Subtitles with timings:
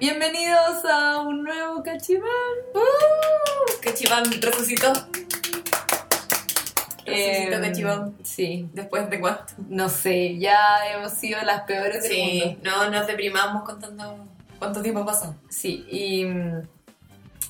[0.00, 2.24] Bienvenidos a un nuevo cachimán.
[2.74, 3.80] ¡Uh!
[3.82, 4.92] Cachiván resucitó.
[7.04, 8.14] Resucitó Eh, Cachiván.
[8.22, 9.44] Sí, ¿Después de cuánto?
[9.68, 10.56] no sé, ya
[10.94, 12.60] hemos sido las peores del Sí, mundo.
[12.70, 14.26] no nos deprimamos contando
[14.58, 15.34] cuánto tiempo pasó.
[15.48, 16.62] Sí, y mm,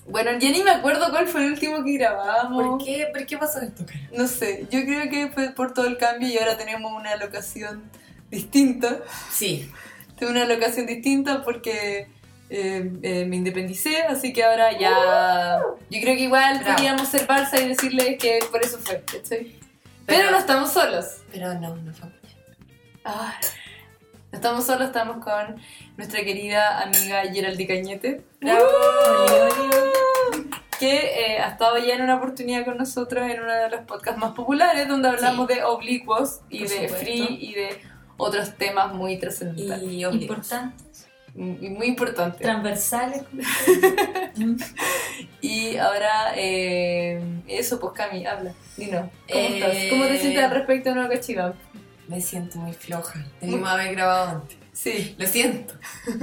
[0.09, 2.67] bueno, ya ni me acuerdo cuál fue el último que grabamos.
[2.79, 3.85] ¿Por qué, ¿Por qué pasó esto?
[4.17, 7.83] No sé, yo creo que fue por todo el cambio y ahora tenemos una locación
[8.31, 8.97] distinta.
[9.31, 9.71] Sí,
[10.19, 12.09] Tengo una locación distinta porque
[12.51, 15.61] eh, eh, me independicé, así que ahora ya.
[15.91, 16.75] Yo creo que igual Bravo.
[16.75, 19.57] podríamos ser Barça y decirles que por eso fue, ¿cachai?
[20.07, 21.07] Pero, Pero- no estamos solos.
[21.33, 22.09] pero no, no fue.
[23.05, 23.35] Ah,
[24.33, 25.57] no estamos solos, estamos con
[25.97, 28.23] nuestra querida amiga Geraldi Cañete.
[28.41, 28.67] ¡Bravo!
[30.79, 34.19] Que eh, ha estado ya en una oportunidad con nosotros en uno de los podcasts
[34.19, 36.97] más populares, donde hablamos de oblicuos y Por de supuesto.
[36.99, 37.79] free y de
[38.17, 40.17] otros temas muy trascendentales Y obligados.
[40.17, 40.90] importantes, y
[41.35, 42.41] muy importantes.
[42.41, 43.23] transversales.
[45.41, 48.53] Y ahora, eh, eso, pues Cami, habla.
[48.77, 49.77] Dinos, ¿cómo Eh, estás?
[49.91, 51.55] ¿Cómo te sientes al respecto de Nuevo Cachiván?
[52.09, 53.25] Me siento muy floja.
[53.41, 54.57] Debimos haber grabado antes.
[54.73, 55.15] Sí.
[55.19, 55.75] Lo siento.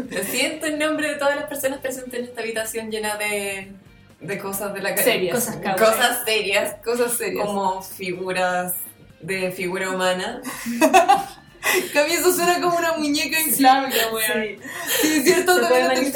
[0.10, 3.72] Lo siento en nombre de todas las personas presentes en esta habitación llena de,
[4.20, 5.04] de cosas de la calle.
[5.04, 5.36] Serias.
[5.36, 5.58] Cosas.
[5.78, 7.46] Cosas serias, Cosas serias.
[7.46, 8.74] como figuras
[9.22, 10.42] de figura humana.
[11.94, 14.58] Cami, eso suena como una muñeca inflable, weón.
[15.02, 16.14] Sí, es cierto, también.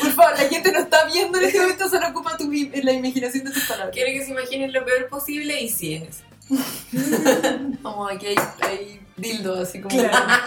[0.00, 3.44] Por favor, la gente no está viendo en este momento, solo ocupa tu, la imaginación
[3.44, 3.94] de tus palabras.
[3.94, 6.22] Quiero que se imaginen lo peor posible y sí es.
[7.82, 9.96] Como aquí hay, hay dildo, así como.
[9.96, 10.18] Claro.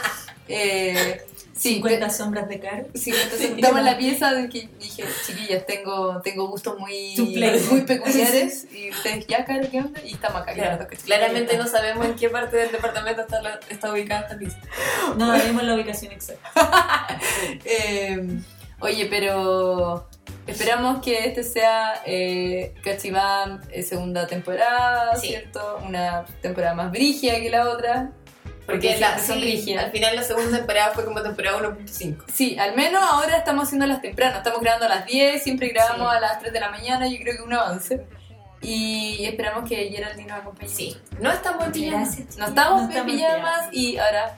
[0.49, 2.85] Eh, sí, 50 sombras de caro.
[2.93, 7.15] Sí, entonces estamos en la pieza de que dije, chiquillas, tengo, tengo gustos muy,
[7.71, 10.01] muy peculiares y ustedes ya, Caro, ¿qué onda?
[10.03, 10.53] Y estamos acá.
[10.53, 14.61] Claro, claramente no sabemos en qué parte del departamento está, la- está ubicada esta lista.
[15.17, 17.19] No sabemos la ubicación exacta.
[17.65, 18.39] Eh,
[18.79, 20.07] oye, pero
[20.45, 25.27] esperamos que este sea eh, Cachiván eh, segunda temporada, Sí.
[25.29, 25.79] ¿cierto?
[25.85, 28.11] Una temporada más brígida que la otra.
[28.67, 32.25] Porque Porque la, sí, al final la segunda temporada fue como temporada 1.5.
[32.33, 34.37] Sí, al menos ahora estamos haciendo las temprano.
[34.37, 36.17] Estamos grabando a las 10, siempre grabamos Sí.
[36.17, 37.07] a las 3 de la mañana.
[37.07, 38.05] Yo creo que un avance.
[38.61, 40.67] Y esperamos que Geraldine nos acompañe.
[40.69, 42.03] Sí, no estamos en pijama.
[42.03, 42.37] Gracias.
[42.37, 44.37] No estamos No en pijamas y ahora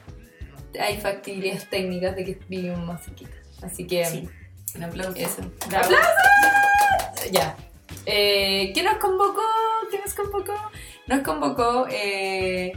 [0.80, 3.32] hay factibilidades técnicas de que vivimos más cerquita.
[3.64, 4.30] Así que Sí.
[4.76, 5.18] Un aplauso.
[5.18, 5.42] eso.
[5.70, 5.90] Bravo.
[7.32, 7.56] Ya.
[8.06, 9.42] Eh, ¿Qué nos convocó?
[9.90, 10.54] ¿Qué nos convocó?
[11.08, 11.88] Nos convocó.
[11.90, 12.74] Eh,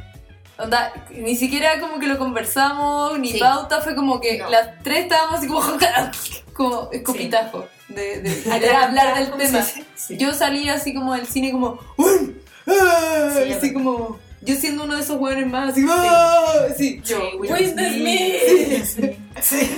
[0.58, 3.38] onda, ni siquiera como que lo conversamos, ni Sí.
[3.38, 4.50] pauta, fue como que No.
[4.50, 5.62] las tres estábamos así como,
[6.54, 8.42] como escopitajo de, de,
[8.74, 9.64] hablar del ¿Cómo se tema.
[9.96, 10.16] Sí.
[10.16, 12.36] Yo salí así como del cine como, "Uy,
[12.66, 17.20] ah", Sí, así como, yo siendo uno de esos hueones más, así, "Ah", sí, yo.
[18.84, 19.16] Sí.
[19.40, 19.70] Sí.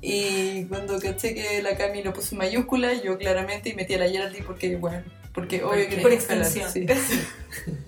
[0.00, 3.98] Y cuando caché que la Cami lo puso en mayúscula, yo claramente y metí a
[3.98, 5.02] la Geraldine porque, bueno,
[5.34, 6.68] porque obvio que Por extensión.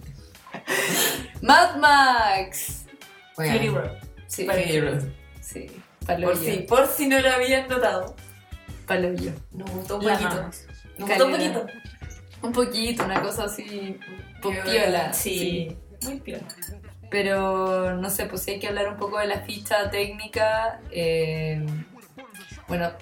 [1.43, 2.85] Mad Max.
[3.37, 3.91] Bueno, Fury Road.
[4.27, 5.03] Sí, Fury Road.
[5.41, 5.67] sí.
[6.07, 8.17] Por si, por si no lo habían notado.
[8.87, 9.33] Paloyo.
[9.53, 10.51] Nos gustó un poquito.
[10.99, 11.67] Nos gustó un poquito.
[12.43, 13.99] Un poquito, una cosa así,
[14.43, 15.13] pues, Piola.
[15.13, 15.77] Sí.
[16.03, 16.47] Muy piola.
[17.11, 20.81] Pero no sé, pues sí hay que hablar un poco de la ficha técnica.
[20.91, 21.65] eh,
[22.67, 22.93] bueno,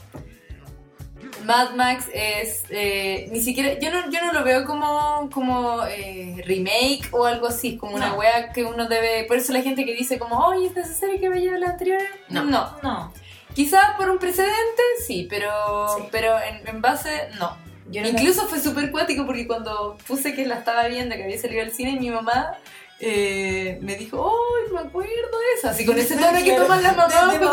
[1.44, 6.42] Mad Max es eh, ni siquiera yo no yo no lo veo como como eh,
[6.46, 8.16] remake o algo así, como una No.
[8.18, 9.24] wea que uno debe.
[9.24, 12.00] Por eso la gente que dice como, oye, ¿es necesario que vaya a la anterior?
[12.28, 12.44] No.
[12.44, 12.70] no.
[12.82, 13.12] No.
[13.54, 15.50] Quizás por un precedente, sí, pero
[15.96, 16.04] Sí.
[16.12, 17.56] pero en, en base, no.
[17.90, 21.38] Yo no Incluso fue súper cuático porque cuando puse que la estaba viendo, que había
[21.38, 22.52] salido al cine, mi mamá
[23.00, 25.68] eh, me dijo, ¡ay, me acuerdo de eso!
[25.68, 27.50] Así con ese tono que toman las mamás cuando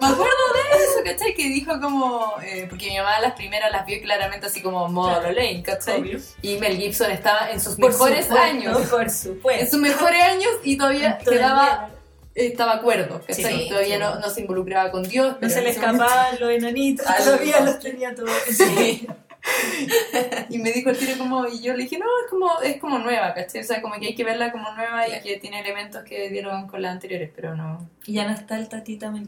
[0.00, 1.34] Me acuerdo de eso, ¿cachai?
[1.34, 2.34] Que dijo como...
[2.44, 5.22] eh, porque mi mamá las primeras las vio claramente así como modo.
[5.22, 6.00] Lane, ¿cachai?
[6.00, 6.18] Obvio.
[6.42, 8.88] Y Mel Gibson estaba en sus Por mejores supuesto, años.
[8.88, 9.70] Por En supuesto.
[9.70, 11.90] sus mejores años y todavía Todavía quedaba...
[12.32, 13.64] Estaba cuerdo, ¿cachai?
[13.64, 14.00] Sí, todavía sí.
[14.00, 15.36] no, no se involucraba con Dios.
[15.40, 17.04] No se en le escapaban los enanitos.
[17.24, 18.30] Todavía los tenía todos.
[18.48, 19.06] Sí.
[20.48, 22.98] y me dijo el tiro como, y yo le dije, no, es como, es como
[22.98, 23.60] nueva, ¿cachai?
[23.62, 26.66] O sea, como que hay que verla como nueva y que tiene elementos que dieron
[26.68, 27.88] con las anteriores, pero no.
[28.06, 29.26] Y ya no está el tatita Mel.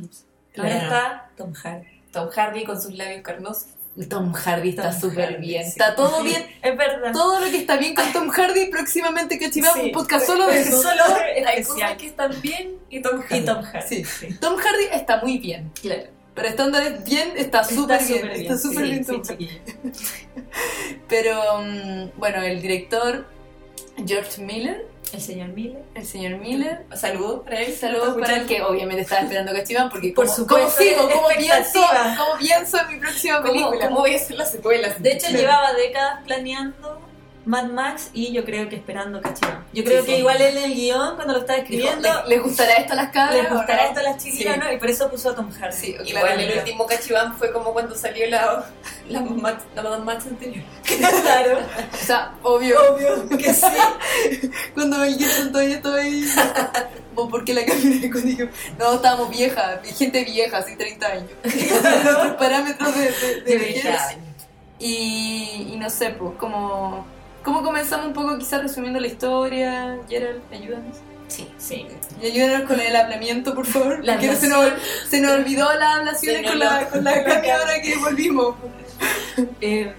[0.57, 0.85] Ahora Claro.
[0.85, 1.87] está Tom Hardy.
[2.13, 3.69] Tom Hardy con sus labios carnosos.
[4.09, 5.71] Tom Hardy está súper bien, sí.
[5.71, 6.47] está todo bien.
[6.63, 7.13] Es verdad.
[7.13, 9.87] Todo lo que está bien con Tom Hardy, próximamente cachivamos Sí.
[9.87, 10.81] un podcast solo de eso.
[10.83, 11.03] Solo
[11.47, 13.39] Hay cosas que están bien y Tom Hardy.
[13.43, 14.03] Y Tom Hardy.
[14.41, 16.05] Tom Hardy está muy bien, Claro.
[16.35, 19.49] Pero estándares bien está súper bien, súper está súper sí, bien sí.
[21.09, 23.27] Pero, mm, bueno, el director
[24.07, 25.83] George Miller El señor Miller.
[25.95, 26.87] el señor Miller.
[26.95, 27.75] Saludos para él.
[27.75, 31.29] Saludos para el que obviamente estaba esperando Cachiván porque Por como, supuesto, como sigo, como
[31.37, 31.81] pienso,
[32.17, 33.89] como pienso en mi próxima ¿Cómo, película.
[33.89, 35.03] ¿Cómo voy a hacer las secuelas?
[35.03, 35.39] De hecho, Claro.
[35.39, 37.01] llevaba décadas planeando
[37.45, 39.65] Mad Max y yo creo que esperando Cachiván.
[39.73, 40.19] Yo creo Sí, que sí.
[40.21, 43.11] igual él en el guion, cuando lo estaba escribiendo, ¿le- ¿Les gustará esto a las
[43.11, 43.35] cabras?
[43.43, 43.89] les gustará no?
[43.89, 44.61] esto a las chiquillas, Sí.
[44.61, 44.73] ¿no?
[44.73, 45.77] Y por eso puso a Tom Hardy.
[45.77, 46.53] Sí, Igual claramente.
[46.53, 48.65] el último cachiván fue como cuando salió la,
[49.09, 50.65] la, Mad- la Madame Max anterior.
[51.23, 51.59] claro.
[51.93, 52.79] O sea, obvio.
[52.95, 53.67] Obvio que sí.
[54.75, 56.25] Cuando Mel Gibson todavía estaba ahí.
[57.15, 58.45] ¿Por porque la cuando dijo,
[58.79, 61.31] no, estábamos viejas, gente vieja, así 30 años.
[61.45, 63.85] Nuestros parámetros de, de, de De vejez.
[63.85, 64.17] vejez.
[64.79, 67.07] Y, y no sé, pues, como,
[67.43, 69.99] como comenzamos un poco quizás resumiendo la historia.
[70.09, 70.99] Gerald, ayúdanos.
[71.29, 71.87] Sí, sí.
[72.21, 74.05] Y ayúdanos con el hablamiento, por favor.
[74.05, 74.71] La porque se nos,
[75.09, 78.55] se nos olvidó las Se nos con la, con la Cami ahora que volvimos.
[79.61, 79.91] Eh,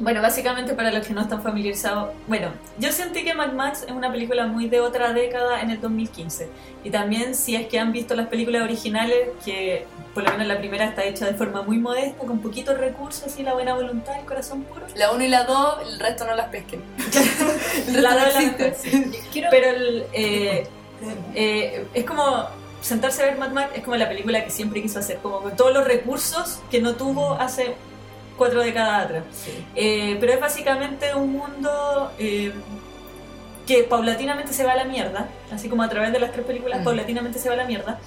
[0.00, 2.48] bueno, básicamente para los que no están familiarizados, bueno,
[2.78, 6.48] yo sentí que Mad Max es una película muy de otra década en el 2015.
[6.84, 10.58] Y también si es que han visto las películas originales, que por lo menos la
[10.58, 14.26] primera está hecha de forma muy modesta, con poquitos recursos y la buena voluntad, el
[14.26, 14.86] corazón puro.
[14.96, 16.82] La 1 y la 2, el resto no las pesquen.
[17.92, 19.20] La no dos y la existe.
[19.32, 19.48] Quiero...
[19.50, 20.66] Pero el, eh,
[21.34, 22.46] eh, es como
[22.80, 25.56] sentarse a ver Mad Max, es como la película que siempre quiso hacer, como con
[25.56, 27.74] todos los recursos que no tuvo hace
[28.36, 29.24] cuatro décadas atrás.
[29.74, 32.52] Eh, pero es básicamente un mundo eh,
[33.66, 36.80] que paulatinamente se va a la mierda, así como a través de las tres películas
[36.80, 36.84] Mm.
[36.84, 37.98] paulatinamente se va a la mierda.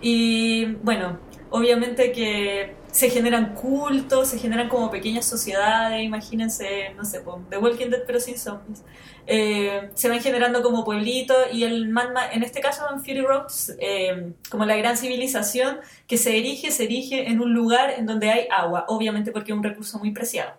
[0.00, 1.18] Y bueno,
[1.50, 7.90] obviamente que se generan cultos, se generan como pequeñas sociedades, imagínense, no sé, The Walking
[7.90, 8.82] Dead pero sin zombies.
[9.24, 13.20] Eh, se van generando como pueblitos y el Mad Max, en este caso en Fury
[13.20, 13.46] Road,
[13.78, 15.78] eh, como la gran civilización
[16.08, 19.56] que se erige, se erige en un lugar en donde hay agua, obviamente porque es
[19.56, 20.54] un recurso muy preciado.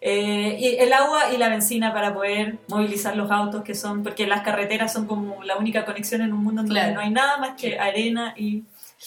[0.00, 4.26] Eh, y el agua y la benzina para poder movilizar los autos que son, porque
[4.26, 6.94] las carreteras son como la única conexión en un mundo en donde Claro.
[6.94, 8.62] no hay nada más que arena y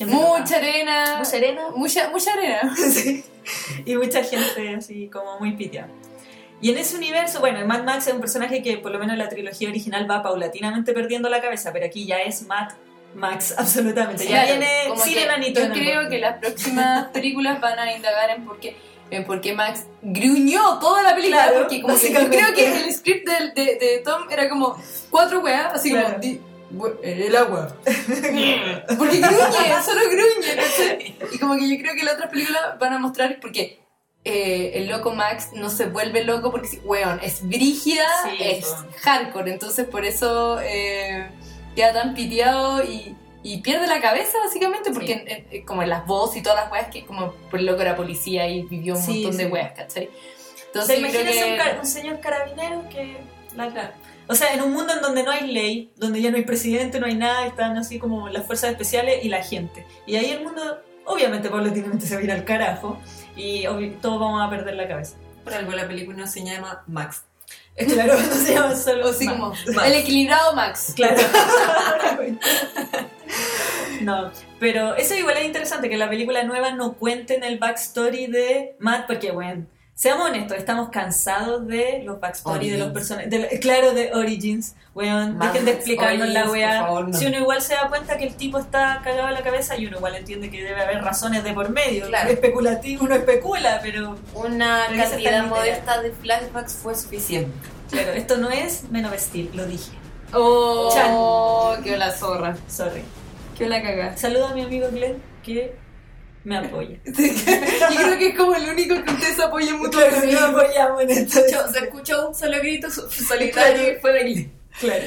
[0.06, 1.16] gente Mucha arena.
[1.20, 2.76] Mucha arena Mucha, mucha arena.
[2.92, 3.24] Sí.
[3.86, 5.88] y mucha gente así como muy pitiada.
[6.62, 9.20] Y en ese universo, bueno, Mad Max es un personaje que por lo menos en
[9.20, 12.70] la trilogía original va paulatinamente perdiendo la cabeza, pero aquí ya es Mad
[13.16, 14.26] Max absolutamente.
[14.26, 18.30] ya Claro, viene sin enanito Yo en creo que las próximas películas van a indagar
[18.32, 18.76] en por qué,
[19.10, 21.44] en por qué Max gruñó toda la película.
[21.48, 24.78] Claro, porque como que yo creo que el script de, de, de Tom era como
[25.10, 26.20] cuatro weas, así Claro.
[26.22, 26.49] como.
[27.04, 27.76] El agua.
[28.98, 31.16] porque gruñe, solo gruñe, ¿cachai?
[31.34, 33.80] Y como que yo creo que las otras películas van a mostrar porque.
[34.26, 38.68] eh, el loco Max no se vuelve loco porque, weón, es brígida, Sí, es
[39.02, 41.30] hardcore, entonces por eso eh,
[41.76, 45.22] queda tan piteado y, y pierde la cabeza básicamente porque Sí.
[45.26, 47.96] en- en- como en las voces y todas las weas que como el loco era
[47.96, 50.10] policía y vivió un Sí, montón de weas, ¿cachai?
[50.68, 51.72] Entonces creo imagínense que...
[51.74, 53.18] un, un señor carabinero que...
[53.56, 53.94] la-
[54.30, 57.00] O sea, en un mundo en donde no hay ley, donde ya no hay presidente,
[57.00, 59.88] no hay nada, están así como las fuerzas especiales y la gente.
[60.06, 63.00] Y ahí el mundo, obviamente, paulatinamente se va a ir al carajo
[63.36, 63.66] y
[64.02, 65.16] todos vamos a perder la cabeza.
[65.44, 67.24] Por algo la película no se llama Max.
[67.76, 69.06] Claro, no se llama solo...
[69.06, 69.18] Max.
[69.26, 69.88] como Max.
[69.88, 70.94] el equilibrado Max.
[70.96, 71.18] Claro.
[74.02, 78.76] no, pero eso igual es interesante, que la película nueva no cuenten el backstory de
[78.80, 79.66] Matt, porque, bueno,
[80.00, 83.60] seamos honestos, estamos cansados de los backstory de los personajes.
[83.60, 85.38] Claro, de Origins, weón.
[85.38, 86.80] Mad Dejen de explicarnos la Origins, weá.
[86.80, 87.18] por favor, no.
[87.18, 89.88] Si uno igual se da cuenta que el tipo está cagado en la cabeza y
[89.88, 92.08] uno igual entiende que debe haber razones de por medio.
[92.08, 92.30] Claro.
[92.30, 97.52] Especulativo, uno especula, pero Una cantidad modesta de flashbacks fue suficiente.
[97.90, 99.92] claro, esto no es menos vestir, lo dije.
[100.32, 102.56] Oh, qué la zorra.
[102.70, 103.02] Sorry.
[103.58, 104.16] Qué la cagada.
[104.16, 105.76] Saludo a mi amigo Glenn que
[106.44, 106.98] me apoya.
[107.06, 110.30] Yo creo que es como el único que ustedes apoyan mutuamente.
[110.30, 111.40] Claro, no apoyamos en esto.
[111.72, 114.52] Se escuchó un solo grito so- solitario y fue de Glee.
[114.80, 115.04] Claro.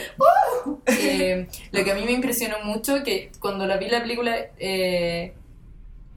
[0.87, 5.33] Eh, lo que a mí me impresionó mucho que cuando la vi la película eh,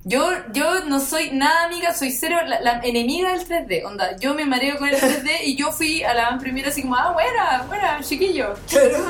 [0.07, 4.35] yo yo no soy nada amiga soy cero la, la enemiga del 3D onda yo
[4.35, 7.11] me mareo con el 3D y yo fui a la van primera así como ah
[7.11, 8.53] buena buena chiquillo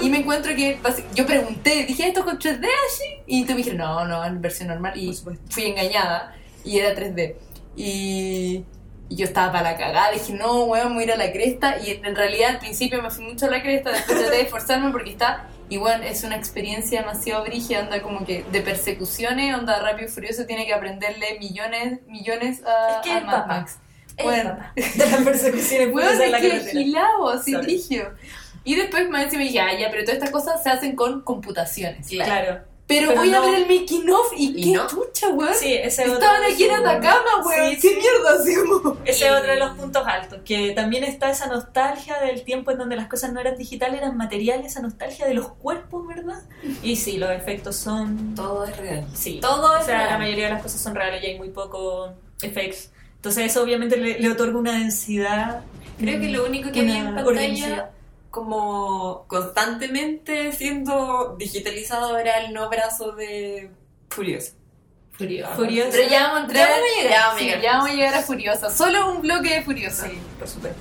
[0.01, 0.79] y me encuentro que
[1.13, 4.69] yo pregunté dije esto con 3D así y tú me dijiste no no en versión
[4.69, 5.13] normal y
[5.49, 6.33] fui engañada
[6.63, 7.35] y era 3D
[7.75, 8.63] y
[9.07, 11.77] y yo estaba para la cagada, dije, no, weón, voy a ir a la cresta.
[11.77, 14.91] Y en realidad al principio me fui mucho a la cresta, después traté de esforzarme
[14.91, 19.79] porque está, y bueno, es una experiencia demasiado brígida, onda como que de persecuciones, onda
[19.81, 23.47] rápido y furioso, tiene que aprenderle millones, millones a, Es que a es Mad papá.
[23.47, 23.77] Max.
[24.23, 24.57] Bueno.
[24.75, 26.71] de las persecuciones puras en la es que carretera.
[26.71, 27.65] gilado, así Sorry.
[27.65, 28.11] brígido.
[28.63, 32.07] Y después me dije, ah, ya, pero todas estas cosas se hacen con computaciones.
[32.07, 32.63] Claro.
[32.87, 33.45] Pero, Pero voy a no.
[33.49, 34.85] ver el making of y, ¿Y qué no?
[34.87, 35.55] chucha, weón.
[35.55, 37.71] Sí, ese es otro Estaban de aquí en Atacama, weón.
[37.71, 37.95] Sí, ¿Qué sí.
[37.95, 38.81] mierda?
[38.83, 38.97] Como...
[39.05, 42.77] Ese es otro de los puntos altos, que también está esa nostalgia del tiempo en
[42.77, 46.43] donde las cosas no eran digitales, eran materiales, esa nostalgia de los cuerpos, ¿verdad?
[46.83, 48.35] Y sí, los efectos son...
[48.35, 49.07] Todo es real.
[49.15, 50.09] Sí, Todo o es sea, real.
[50.11, 52.13] la mayoría de las cosas son reales y hay muy poco
[52.43, 52.91] effects.
[53.15, 55.61] Entonces eso obviamente le, le otorga una densidad.
[55.97, 57.89] Creo que lo único que había en pantalla.
[58.35, 63.71] Como constantemente siendo digitalizado era el no brazo de
[64.09, 64.51] Furioso.
[65.13, 65.55] Furiosa.
[65.55, 65.91] Furiosa.
[65.93, 66.67] Pero ya vamos a entrar.
[66.67, 67.55] Ya vamos a llegar, ya ya vamos a llegar.
[67.55, 67.61] llegar.
[67.63, 68.69] ya vamos a llegar a Furiosa.
[68.69, 70.07] Solo un bloque de Furiosa.
[70.09, 70.77] Sí, por supuesto.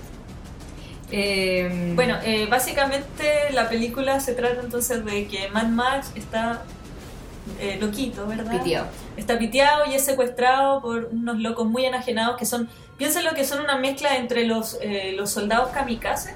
[1.13, 6.65] Eh, Bueno, eh, básicamente la película se trata entonces de que Mad Max está
[7.61, 8.51] eh, loquito, ¿verdad?
[8.51, 8.89] piteado.
[9.17, 12.69] Está piteado y es secuestrado por unos locos muy enajenados que son,
[12.99, 16.35] piénsenlo que son una mezcla entre los, eh, los soldados kamikaze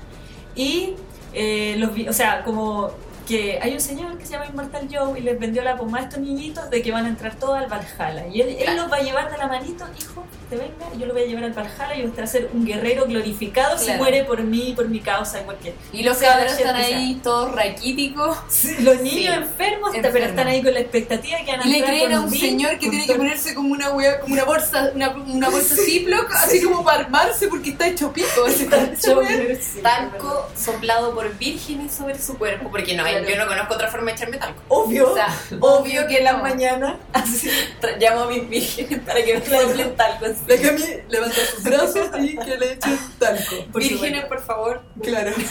[0.55, 0.95] y
[1.33, 2.91] eh, los, vi- o sea, como
[3.27, 6.09] que hay un señor que se llama Immortal Joe y les vendió la pomada a
[6.09, 8.27] estos niñitos de que van a entrar todos al Valhalla.
[8.29, 10.25] Y él, él los va a llevar de la manito, hijo,
[10.57, 13.05] venga, yo lo voy a llevar al Valhalla y usted va a ser un guerrero
[13.07, 13.99] glorificado si Claro.
[14.03, 17.55] muere por mí, por mi causa, igual que Y los la cabros están ahí todos
[17.55, 18.39] raquíticos.
[18.81, 19.27] los niños Sí.
[19.27, 20.11] enfermos, Enfermos.
[20.13, 22.79] pero están ahí con la expectativa que van a Y le creen a un señor
[22.79, 26.63] que tiene que ponerse como una wea, como una bolsa, una, una bolsa Ziploc, así
[26.63, 28.27] como para armarse porque está hecho pico.
[28.45, 29.57] Wea.
[29.61, 33.29] Sí, Talco soplado por vírgenes sobre su cuerpo, porque no, Claro.
[33.29, 34.61] yo no conozco otra forma de echarme talco.
[34.69, 35.29] Obvio, O sea,
[35.61, 36.43] obvio que en las no.
[36.43, 37.51] mañanas así.
[37.99, 40.27] Llamo a mis vírgenes para que me soplen talco.
[40.47, 43.65] La Cami levanta sus brazos y que le echen talco.
[43.73, 44.83] Por vírgenes, por favor.
[45.03, 45.33] Claro.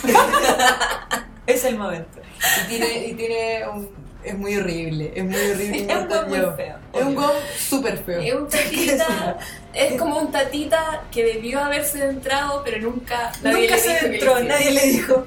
[1.48, 2.20] Es el momento.
[2.66, 3.90] Y tiene, y tiene un,
[4.22, 5.88] es muy horrible, es muy horrible.
[5.90, 6.76] Es un weón muy feo.
[6.94, 8.20] Es un gom súper feo.
[8.20, 9.38] Es un tatita,
[9.74, 14.00] es como un tatita que debió haberse entrado, pero nunca nadie Nunca le se dijo
[14.02, 15.26] que entró, nadie le dijo.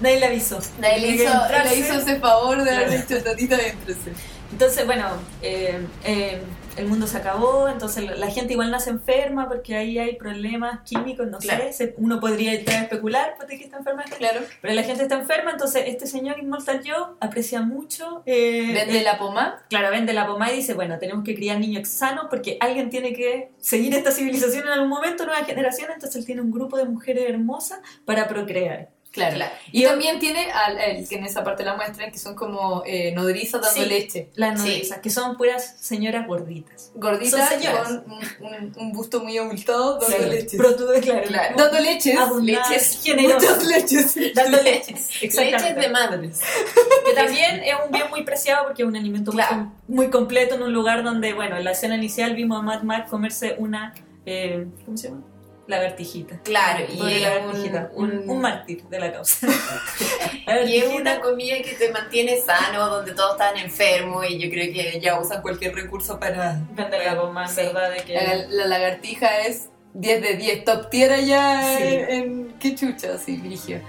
[0.00, 0.58] Nadie le avisó.
[0.78, 1.30] Nadie le hizo,
[1.64, 3.02] le hizo ese favor de haber Claro.
[3.08, 4.12] dicho tatita déntrese.
[4.52, 5.06] Entonces, bueno,
[5.40, 6.42] eh, eh,
[6.76, 11.26] el mundo se acabó, entonces la, gente igual nace enferma porque ahí hay problemas químicos,
[11.28, 11.64] no Claro.
[11.64, 14.02] sé, se- uno podría entrar a especular por qué está enferma.
[14.18, 14.40] Claro.
[14.60, 18.22] Pero la gente está enferma, entonces este señor Immortal Joe aprecia mucho...
[18.26, 19.62] eh, Vende el- la pomada.
[19.68, 23.12] Claro, vende la pomada y dice, bueno, tenemos que criar niños sanos porque alguien tiene
[23.12, 26.84] que seguir esta civilización en algún momento, nueva generación, entonces él tiene un grupo de
[26.86, 28.88] mujeres hermosas para procrear.
[29.14, 29.36] Claro.
[29.36, 29.54] Claro.
[29.72, 33.12] Y también tiene, al, el que en esa parte la muestran, que son como eh,
[33.12, 33.88] nodrizas dando Sí.
[33.88, 34.28] leche.
[34.34, 34.68] Las Sí.
[34.68, 36.90] nodrizas, que son puras señoras gorditas.
[36.96, 37.52] Gorditas
[37.86, 38.04] con
[38.40, 40.24] un, un- busto muy abultado dando Sí.
[40.30, 40.56] leche.
[40.58, 41.22] Protude, claro.
[41.28, 41.54] Claro.
[41.56, 42.18] Dando leches.
[42.42, 43.42] Leches, generosas.
[43.62, 44.34] Muchas leches.
[44.34, 45.68] Dando leches, exactamente.
[45.68, 46.40] Leches de madres.
[47.06, 49.72] Que también es un bien muy preciado porque es un alimento muy Claro.
[49.86, 53.10] muy, completo en un lugar donde, bueno, en la escena inicial vimos a Mad Max
[53.10, 53.94] comerse una,
[54.26, 55.22] eh, ¿cómo se llama?
[55.66, 56.38] Lagartijita.
[56.42, 57.90] Claro, y es lagartijita.
[57.94, 59.46] un, Un, un- un mártir de la causa.
[60.66, 64.72] y es una comida que te mantiene sano, donde todos están enfermos y yo creo
[64.72, 66.60] que ya usan cualquier recurso para...
[66.72, 67.56] Vender la goma, Sí.
[67.62, 67.90] ¿verdad?
[67.92, 68.14] De que...
[68.14, 71.82] La, la lagartija es 10 de 10, top tier allá Sí.
[71.84, 73.16] en, en- ¿Qué chucha?
[73.18, 73.80] Sí, Virigio.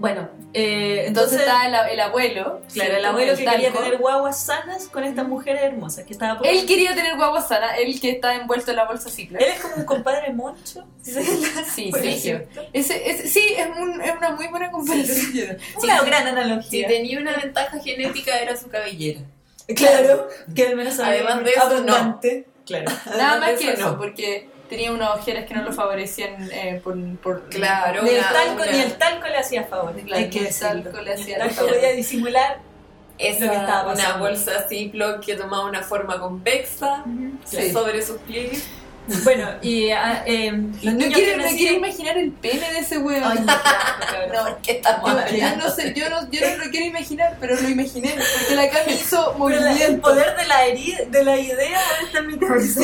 [0.00, 2.62] Bueno, eh, Entonces, entonces, está el, el abuelo.
[2.72, 6.46] claro, el abuelo que quería tener guaguas sanas con estas mujeres hermosas que estaba por...
[6.46, 9.42] Él quería tener guagua sana, él que está envuelto en la bolsa Ziploc.
[9.42, 10.86] Él es como un compadre moncho.
[11.02, 12.62] Sí, sí, ejemplo.
[12.72, 15.58] Ese, ese- sí, es, un- es una muy buena comparación.
[15.82, 16.88] Una gran Si analogía.
[16.88, 19.20] tenía una ventaja genética era su cabellera.
[19.76, 22.46] Claro, que al menos Además de eso, abundante.
[22.64, 22.90] Claro.
[23.06, 23.98] Nada más que eso, eso, no.
[23.98, 27.48] porque tenía unas ojeras que no lo favorecían eh, por, por...
[27.50, 28.02] Claro.
[28.02, 29.92] Ni el, talco, una- ni el talco le hacía favor.
[29.96, 31.72] Claro, hay ni que el talco le hacía el favor.
[31.74, 32.58] podía disimular.
[33.18, 37.04] Estaba una bolsa Ziploc que tomaba una forma convexa
[37.44, 37.70] Sí.
[37.70, 38.66] sobre sus pliegues.
[39.24, 40.52] Bueno, y eh,
[40.82, 43.24] los No quiero, que no quiero imaginar el pene de ese weón.
[43.24, 43.52] Ay, no.
[44.32, 45.64] No, ¿qué estamos Yo, yo hablando?
[45.64, 48.10] no sé, yo no, yo no lo quiero imaginar, pero lo imaginé.
[48.10, 50.02] Porque la Cami hizo la- el movimiento.
[50.02, 52.80] poder de la, heri- de la idea está en mi cabeza.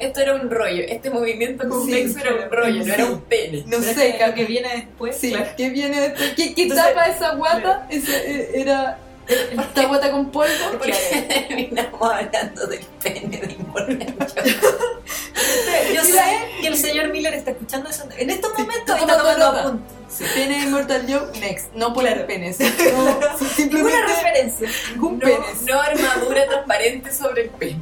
[0.00, 0.82] Esto era un rollo.
[0.88, 3.12] Este movimiento complejo Sí, era un rollo, no era sí.
[3.12, 3.58] un pene.
[3.66, 5.16] No Pero sé, es que lo que viene después.
[5.16, 5.50] Sí, claro.
[5.56, 6.32] ¿qué viene después?
[6.34, 7.86] ¿Qué, qué Entonces, tapa esa guata?
[7.90, 8.98] Ese, eh, era
[9.30, 10.70] esta guata con polvo.
[10.72, 10.92] Porque
[11.48, 14.14] terminamos hablando del pene de Immortal
[15.94, 16.22] Yo sé
[16.60, 19.99] que el señor Miller está escuchando eso en estos momentos y está tomando apuntes.
[20.34, 21.72] Pene de Immortal Joe, next.
[21.74, 22.26] No por Claro.
[22.26, 22.58] penes.
[22.60, 23.20] No,
[23.58, 24.68] Ninguna referencia.
[25.00, 25.62] un No, penes.
[25.66, 27.78] no armadura transparente sobre el pene.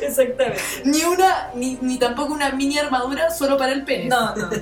[0.00, 0.60] Exactamente.
[0.84, 4.04] Ni una, ni, ni tampoco una mini armadura solo para el pene.
[4.06, 4.56] No, no, no.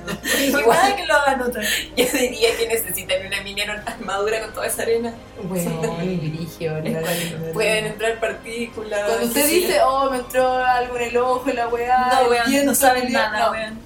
[0.59, 0.95] Igual.
[0.95, 1.63] Que lo haga notar.
[1.95, 5.13] Yo diría que necesitan una mini armadura con toda esa arena.
[5.43, 7.53] Bueno, verdad.
[7.53, 9.01] Pueden entrar partículas.
[9.05, 9.61] Cuando usted Sí.
[9.61, 13.51] dice, oh, me entró algo en el ojo, la weá, No, weón, no saben nada,
[13.51, 13.79] weón.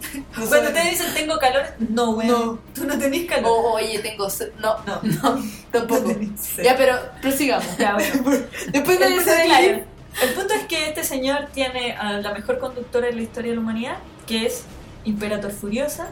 [0.49, 2.27] Cuando te dicen tengo calor, no, weón.
[2.27, 2.59] No.
[2.73, 3.51] Tú no tenés Calor.
[3.73, 4.51] oye, tengo sed.
[4.59, 4.99] No, No.
[5.03, 6.09] no, tampoco.
[6.57, 6.63] No.
[6.63, 7.77] Ya, pero prosigamos.
[7.77, 8.45] Ya, bueno.
[8.71, 9.83] Después de claro, clip,
[10.23, 13.55] el punto es que este señor tiene a la mejor conductora en la historia de
[13.55, 14.63] la humanidad, que es
[15.03, 16.09] Imperator Furiosa.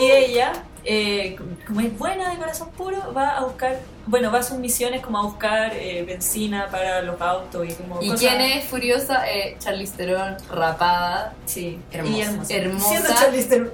[0.00, 0.52] Y ella,
[0.84, 5.00] eh, como es buena de corazón puro, va a buscar, bueno, va a sus misiones
[5.00, 9.28] como a buscar eh, benzina para los autos y como ¿Y cosas- quién es Furiosa?
[9.28, 12.14] Eh, Charlize Theron, rapada, Sí, Hermosa.
[12.16, 12.54] y hermosa.
[12.54, 13.70] hermosa, Siendo Charlize Theron,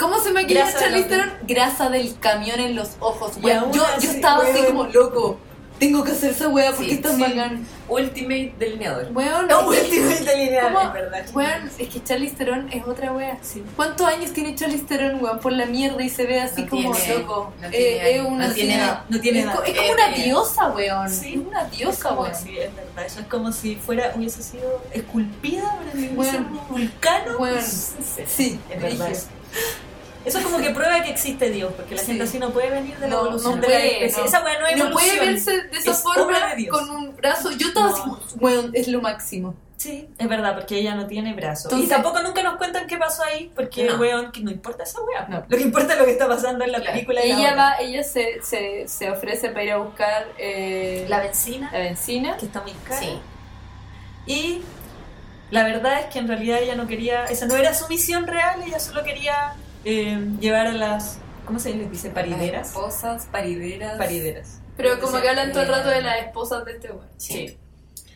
[0.00, 1.30] ¿Cómo se maquilla Grasa Charlize Theron?
[1.46, 3.32] Grasa del camión en los ojos.
[3.40, 3.72] Y weón.
[3.72, 4.66] Yo, así, yo estaba así weón.
[4.66, 5.38] como loco.
[5.78, 7.22] Tengo que hacer esa wea porque Sí, es tan sí.
[7.22, 7.66] bacán.
[7.88, 9.08] Ultimate delineador.
[9.14, 11.26] Weón, No, Ultimate Delineador, es verdad.
[11.32, 13.38] weón, es que Charlize Theron es otra wea.
[13.40, 13.64] Sí.
[13.76, 15.38] ¿Cuántos años tiene Charlize Theron, weón?
[15.38, 17.52] Por la mierda y se ve así No como tiene- loco.
[17.62, 18.76] no Eh, tiene- es una no tiene.
[19.08, 21.08] No tiene es, co- es como Eh, una eh, diosa, weón.
[21.08, 21.34] Sí.
[21.40, 22.34] Es una Es diosa, como, weón.
[22.34, 23.06] sí, es verdad.
[23.06, 25.78] Eso es como si fuera, hubiese sido esculpida
[26.14, 26.40] Bueno.
[26.40, 27.38] mismo vulcano.
[27.62, 29.08] Sí, sí, es verdad.
[30.24, 30.38] Eso.
[30.38, 32.08] Es como que prueba que existe Dios, porque la Sí.
[32.08, 34.18] gente así no puede venir de la No, evolución no de la especie.
[34.22, 34.28] no.
[34.28, 37.50] Esa weá no es No puede verse de esa Es forma de con un brazo.
[37.52, 38.02] Yo estaba así,
[38.38, 39.54] weón, es lo máximo.
[39.78, 41.68] Sí, es verdad, porque ella no tiene brazo.
[41.68, 43.96] Entonces- y tampoco nunca nos cuentan qué pasó ahí, porque, No.
[43.96, 45.26] weón, que no importa esa weá.
[45.26, 45.42] No.
[45.48, 46.92] Lo que importa es lo que está pasando en la Claro.
[46.92, 47.24] película.
[47.24, 51.70] y Ella va, ella se, se, se ofrece para ir a buscar eh, La benzina,
[51.72, 52.36] la benzina.
[52.36, 53.00] que está muy cara.
[53.00, 53.18] Sí.
[54.26, 54.60] Y
[55.50, 58.62] la verdad es que en realidad ella no quería, esa no era su misión real,
[58.66, 62.10] ella solo quería eh, llevar a las, ¿cómo se les dice?
[62.10, 62.68] Parideras.
[62.68, 63.96] Esposas, parideras.
[63.98, 64.60] Parideras.
[64.76, 67.08] Pero como que hablan todo el rato de las esposas de este weón.
[67.16, 67.58] Sí.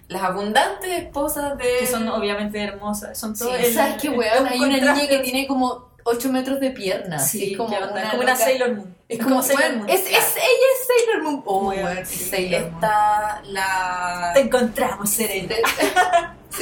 [0.09, 1.78] Las abundantes esposas de.
[1.80, 4.47] Que son obviamente hermosas, son Sí, todo ¿Sabes qué, weón?
[4.47, 7.30] Hay una niña que tiene como 8 metros de piernas.
[7.30, 8.37] Sí, es como una, como una.
[8.37, 8.94] Sailor Moon.
[9.09, 9.88] Es como, Sailor weón, Moon.
[9.90, 11.42] es, es, ella es Sailor Moon.
[11.47, 12.25] Oh, Weón, sí.
[12.25, 12.75] Sailor Moon.
[12.75, 14.30] Está la.
[14.35, 15.54] Te encontramos, Serena.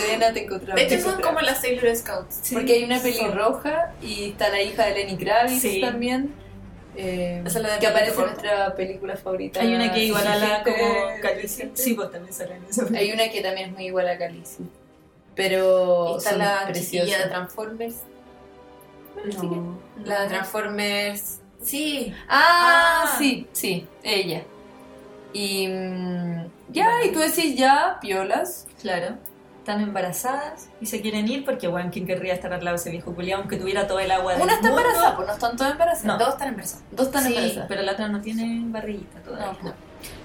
[0.07, 0.75] Serena te encontramos.
[0.77, 2.39] De hecho, son como las Sailor Scouts.
[2.43, 5.81] Sí, Porque hay una son- pelirroja y está la hija de Lenny Kravitz Sí.
[5.81, 6.35] también.
[6.95, 9.61] eh, Esa es la de que aparece en nuestra película favorita.
[9.61, 11.71] Hay una que es igual a la como Calicia.
[11.75, 14.65] Sí, pues también sale en esa Hay una que también es muy igual a Khaleesi.
[15.35, 17.95] Pero Y está son la chiquilla de Transformers.
[19.43, 19.79] No.
[20.05, 21.39] La de Transformers.
[21.63, 22.13] Sí.
[22.29, 23.17] Ah, Ah.
[23.19, 24.43] sí, sí, ella.
[25.33, 28.67] Y mm, ya, y tú decís ya, piolas.
[28.81, 29.17] Claro.
[29.63, 32.91] Están embarazadas y se quieren ir porque, bueno, ¿quién querría estar al lado de ese
[32.91, 34.81] viejo culiao aunque tuviera todo el agua del Una está mundo?
[34.83, 36.05] embarazada, pues no están todas embarazadas.
[36.05, 36.19] No.
[36.19, 36.85] Dos están embarazadas.
[36.91, 37.69] Dos están Sí, embarazadas.
[37.69, 39.53] pero la otra no tiene barriguita todavía.
[39.63, 39.75] No, no.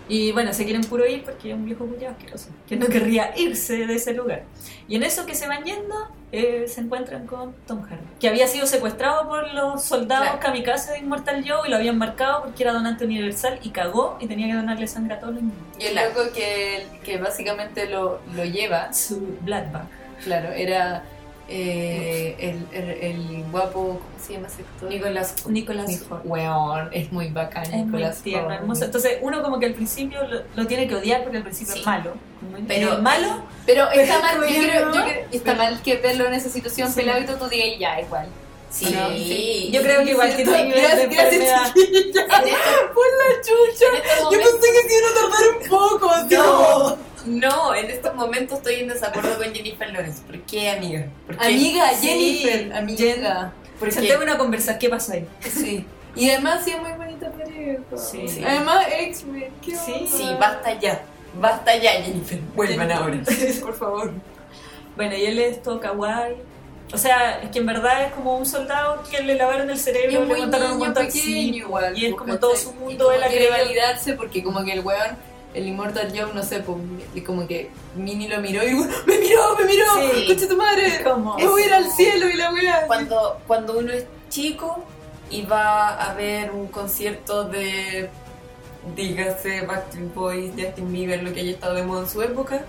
[0.10, 3.34] Y bueno, se quieren puro ir porque es un viejo culiao asqueroso, que no querría
[3.38, 4.44] irse de ese lugar.
[4.88, 5.96] Y en eso que se van yendo,
[6.32, 10.40] eh, se encuentran con Tom Hardy, que había sido secuestrado por los soldados Claro.
[10.40, 14.28] kamikaze de Immortal Joe y lo habían marcado porque era donante universal y cagó y
[14.28, 15.58] tenía que donarle sangre a todos los niños.
[15.80, 16.10] Y el Claro.
[16.16, 19.88] loco que, que básicamente lo, lo lleva, Su bloodbath.
[20.24, 21.04] claro, era
[21.50, 24.90] eh, el, el, el guapo, ¿cómo se llama ese actor?
[24.90, 25.48] Nicolás.
[25.48, 26.26] Nicolas Nico- Hoult.
[26.26, 27.64] Weón, es muy bacán.
[27.64, 28.86] Es muy Nicolas tierno, hermoso.
[28.86, 31.80] Entonces, uno como que al principio lo, lo tiene que odiar porque al principio Sí.
[31.80, 32.14] es malo.
[32.68, 36.26] Pero- Eh, malo, Pero está Pero mal, yo creo, yo creo- está mal que verlo
[36.28, 36.96] en esa situación Sí.
[37.00, 38.28] pelado y tú, tú digas ya, igual.
[38.70, 38.92] Sí.
[38.94, 39.70] No, sí.
[39.72, 42.28] yo creo que igual nivel de Gracias, gracias, chiquilla.
[42.28, 44.30] Por la chucha.
[44.32, 46.10] Yo pensé que se iban a tardar un poco.
[46.30, 50.22] como- No, en estos momentos estoy en desacuerdo con Jennifer Lawrence.
[50.26, 51.08] ¿Por qué, amiga?
[51.26, 51.46] ¿Por qué?
[51.46, 53.54] Amiga, Sí, Jennifer, amiga.
[53.80, 53.96] ¿Por qué?
[53.96, 55.28] Sentémonos a conversar, ¿qué pasó ahí?
[55.42, 55.86] Sí.
[56.16, 57.80] Y además sí es muy bonita pareja.
[57.96, 58.28] Sí.
[58.28, 58.44] Sí.
[58.46, 59.50] Además, X-Men.
[59.64, 60.08] ¿qué Sí?
[60.12, 61.04] Sí, basta ya.
[61.40, 62.40] Basta ya, Jennifer.
[62.56, 63.20] Vuelvan ahora.
[63.62, 64.12] Por favor.
[64.96, 66.36] Bueno, y él es todo kawaii.
[66.94, 70.24] O sea, es que en verdad es como un soldado que le lavaron el cerebro,
[70.26, 71.98] le montaron un montón igual.
[71.98, 75.18] Y es pues, como todo su mundo, él quiere validarse porque como que el weón,
[75.54, 76.78] el Immortal Joe, no sé, pues
[77.26, 78.74] como que Minnie lo miró y
[79.06, 80.22] me miró, me miró, Sí.
[80.30, 81.02] escucha tu madre.
[81.04, 82.88] Como- Me voy a ir al cielo y la weá.
[82.88, 84.82] Cuando, cuando uno es chico
[85.30, 88.10] y va a ver un concierto de,
[88.96, 92.62] dígase, Backstreet Boys, Justin Bieber, lo que haya estado de moda en su época,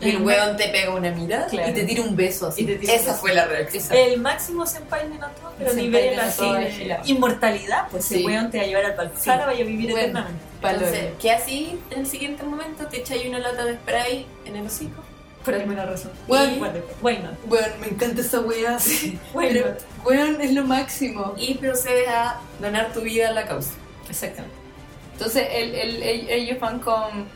[0.00, 1.70] y el weón te pega una mirada, Claro.
[1.70, 2.78] Y te tira un beso así.
[2.82, 3.84] Esa fue la reacción.
[3.96, 6.44] El máximo senpai de Nato, pero nivel así
[7.06, 8.16] inmortalidad, pues Sí.
[8.16, 9.28] ese weón te va a llevar al Valhalla, Sí.
[9.30, 9.98] vaya a vivir Bueno.
[10.20, 10.44] eternamente.
[10.62, 12.86] Entonces, ¿qué así en el siguiente momento?
[12.86, 15.02] Te echáis una lata de spray en el hocico.
[15.44, 16.10] Por alguna razón.
[16.26, 16.60] Weón.
[17.02, 17.34] Why not?
[17.46, 18.78] Weón, me encanta esa weá.
[19.34, 19.78] Pero, not?
[20.04, 21.34] weón, es lo máximo.
[21.36, 23.70] Y procedes a donar tu vida a la causa.
[24.10, 24.56] Exactamente.
[25.12, 27.26] Entonces el, el- el- ellos van con,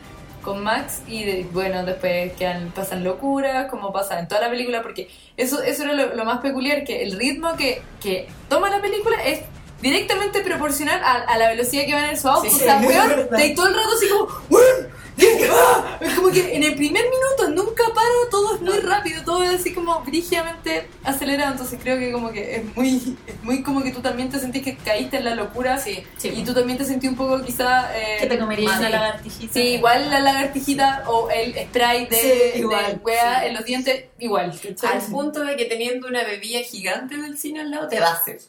[0.42, 4.83] con Max y de- bueno, después quedan, pasan locuras, como pasa en toda la película,
[4.83, 8.81] porque eso, eso era lo, lo más peculiar, que el ritmo que, que toma la
[8.81, 9.40] película es
[9.81, 12.49] directamente proporcional a, a la velocidad que va en su auto.
[12.49, 15.99] Sí, o sea, weón, ahí todo el rato así como, weón, ¿qué va?
[16.01, 19.23] Es como que en el primer minuto nunca para, todo es muy rápido.
[19.25, 23.62] todo es así como brígidamente acelerado, entonces creo que como que es muy, es muy
[23.62, 26.03] como que tú también te sentís que caíste en la locura Sí.
[26.23, 27.90] y tú también te sentí un poco quizá...
[27.99, 29.53] eh, que te comerías una lagartijita.
[29.53, 33.47] Sí, igual la lagartijita o el spray de, Sí, de igual, wea sí.
[33.49, 34.53] en los dientes, igual.
[34.62, 34.99] ¿cachai?
[34.99, 38.40] Al punto de que teniendo una bebida gigante del cine al lado te da sed.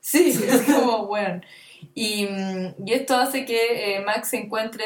[0.00, 1.40] Sí, es como, bueno.
[1.94, 4.84] Y, mm, y esto hace que eh, Max se encuentre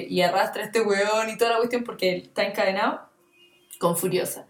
[0.00, 3.00] eh, y arrastre a este weón y toda la cuestión porque él está encadenado
[3.78, 4.46] con Furiosa.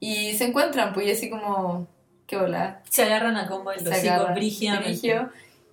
[0.00, 1.86] Y se encuentran, pues, y así como,
[2.26, 2.82] qué bola.
[2.90, 5.26] Se agarran a combo agarran, brígidamente.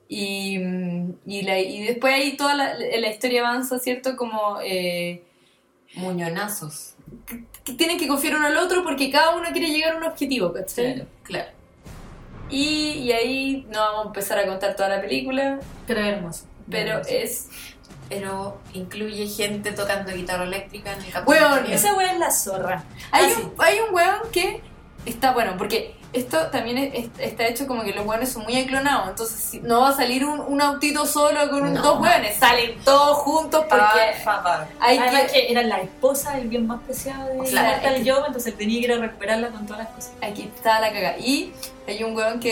[0.07, 4.15] Y, mm, y, la- y después ahí toda la, la historia avanza, ¿cierto?
[4.17, 5.23] Como eh,
[5.95, 6.93] Muñonazos.
[7.63, 10.53] que tienen que confiar uno al otro porque cada uno quiere llegar a un objetivo,
[10.53, 11.05] ¿cachai?
[11.23, 11.51] claro.
[12.49, 16.45] Y, y ahí no vamos a empezar a contar toda la película, Pero hermoso.
[16.69, 17.09] pero Hermoso.
[17.11, 17.47] es
[18.09, 21.11] Pero incluye gente tocando guitarra eléctrica en el.
[21.25, 21.65] Weón.
[21.71, 22.83] Esa wea es la zorra.
[23.11, 24.61] Hay, Ah, un, hay un weón que
[25.05, 28.57] está bueno, porque esto también es- es- está hecho como que los weones son muy
[28.59, 31.81] aclonados, entonces si- no va a salir un, un autito solo con un- No.
[31.81, 34.65] dos weones, salen todos juntos porque favor.
[34.79, 38.19] hay Además que, que era la esposa del bien más preciado de Claro, que- Joe,
[38.27, 40.11] entonces él tenía que ir a recuperarla con todas las cosas.
[40.21, 41.17] aquí está la caga.
[41.19, 41.53] Y
[41.87, 42.51] hay un weón que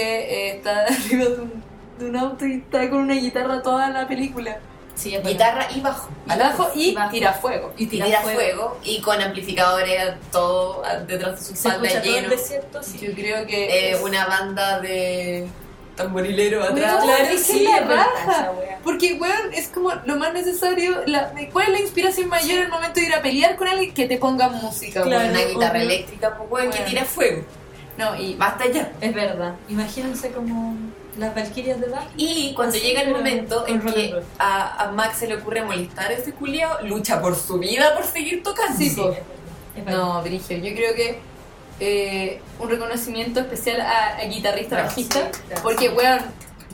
[0.50, 1.64] eh, está arriba de un,
[1.98, 4.60] de un auto y está con una guitarra toda la película.
[4.98, 6.10] Sí, es Guitarra y bajo.
[6.76, 7.12] Y y bajo.
[7.12, 7.72] tira fuego.
[7.78, 8.40] Y Y tira, fuego.
[8.40, 8.78] fuego.
[8.84, 12.98] y con amplificadores todo detrás de su Se espalda todo el desierto, sí.
[13.00, 15.48] Yo creo que Eh, es- una banda de
[15.96, 17.04] tamborilero atrás.
[17.04, 18.52] claro, es que la raja.
[18.84, 21.02] Porque, weón, es como lo más necesario.
[21.06, 23.94] La, ¿Cuál es la inspiración mayor al momento de ir a pelear con alguien?
[23.94, 25.20] Que te ponga música, Claro.
[25.26, 25.30] weón.
[25.32, 27.44] una guitarra eléctrica, pues weón, que tira fuego.
[27.98, 28.92] No, y Basta ya.
[29.02, 29.54] Es verdad.
[29.70, 30.76] Imagínense como
[31.18, 32.08] las Valquirias de Bach.
[32.18, 36.14] Y cuando llega el momento en que a, a Max se le ocurre molestar a
[36.14, 38.78] ese culiao, lucha por su vida por seguir tocando.
[38.78, 39.02] Sí, Sí.
[39.86, 41.20] No, Brigio, yo creo que
[41.80, 45.20] eh, un reconocimiento especial a, a guitarrista Gracias, bajista.
[45.48, 45.62] gracias.
[45.62, 46.20] Porque, weón,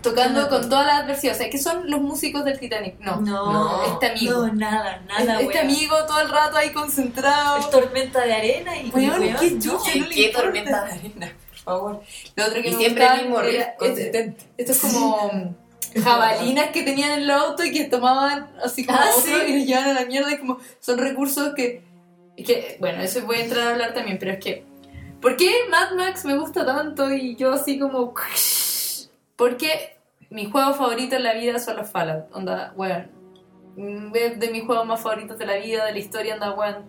[0.01, 1.35] tocando con toda la adversidad.
[1.35, 2.99] O sea, ¿qué son los músicos del Titanic?
[2.99, 3.19] No.
[3.21, 4.47] No, No, este amigo.
[4.47, 7.57] No, nada, nada, este amigo todo el rato ahí concentrado.
[7.57, 9.61] Es tormenta de arena y Weón, weón, qué no.
[9.61, 9.91] chucha.
[9.91, 9.99] Qué,
[10.33, 12.01] no tormenta de arena, favor.
[12.35, 14.43] Lo otro que Y me siempre el mismo riff consistente.
[14.57, 15.55] Esto es como
[16.03, 19.51] jabalinas que tenían en el auto y que tomaban así como Ah, otro sí.
[19.51, 21.83] y los llevaban a la mierda y como son recursos que,
[22.37, 24.63] que bueno eso voy a entrar a hablar también pero es que
[25.21, 28.13] ¿por qué Mad Max me gusta tanto y yo así como
[29.35, 29.97] porque
[30.29, 33.11] mi juego favorito en la vida son los Fallout onda weón
[33.75, 36.85] Mm, es de mis juegos más favoritos de la vida de la historia onda weón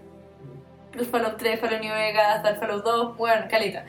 [0.92, 3.84] el Fallout 3, Fallout New Vegas, Fallout 2, bueno, caleta.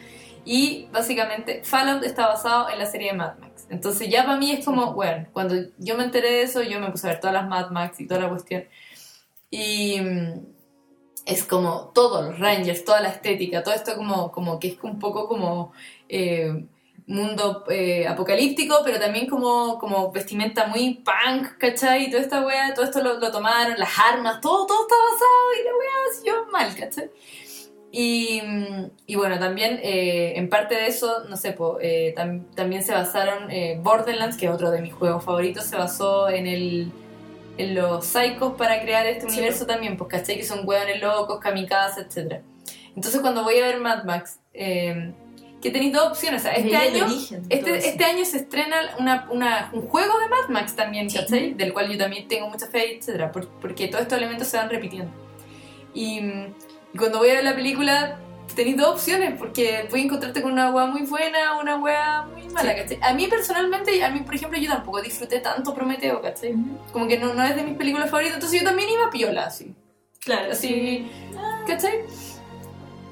[0.46, 3.66] Y básicamente Fallout está basado en la serie de Mad Max.
[3.70, 6.92] Entonces ya para mí es como, bueno, cuando yo me enteré de eso, yo me
[6.92, 8.66] puse a ver todas las Mad Max y toda la cuestión.
[9.50, 10.46] Y mm,
[11.26, 15.00] es como todo, los Rangers, toda la estética, todo esto como, como que es un
[15.00, 15.74] poco como
[16.08, 16.68] eh,
[17.08, 22.06] mundo eh, apocalíptico, pero también como, como vestimenta muy punk, ¿cachai?
[22.06, 25.54] Y toda esta wea, todo esto lo, lo tomaron, las armas, todo, todo está basado
[25.60, 27.12] y la wea siguió mal, ¿cachai?
[27.98, 28.42] Y,
[29.08, 32.92] y bueno, también eh, en parte de eso, no sé, po, eh, tam- también se
[32.92, 36.92] basaron, eh, Borderlands, que es otro de mis juegos favoritos, se basó en el
[37.58, 41.40] en los psychos para crear este Sí, universo también, pues caché que son hueones locos,
[41.40, 42.42] kamikaze, etc.
[42.98, 45.14] Entonces cuando voy a ver Mad Max, eh,
[45.62, 49.30] que tenéis dos opciones, o sea, este año, origen este, este año se estrena una,
[49.32, 51.18] una- un juego de Mad Max también, Sí.
[51.18, 51.54] ¿cachai?
[51.54, 53.32] Del cual yo también tengo mucha fe, etc.
[53.32, 55.12] por- porque todos estos elementos se van repitiendo.
[55.94, 56.20] Y,
[56.96, 58.18] y cuando voy a ver la película,
[58.56, 62.22] tenéis dos opciones, porque voy a encontrarte con una weá muy buena o una weá
[62.32, 62.78] muy mala, Sí.
[62.82, 63.00] ¿cachai?
[63.02, 66.56] A mí personalmente, a mí por ejemplo, yo tampoco disfruté tanto Prometeo, ¿cachai?
[66.94, 69.74] Como que no, no es de mis películas favoritas, entonces yo también iba piola, así.
[70.22, 71.06] Claro, Así,
[71.68, 72.00] ¿cachai?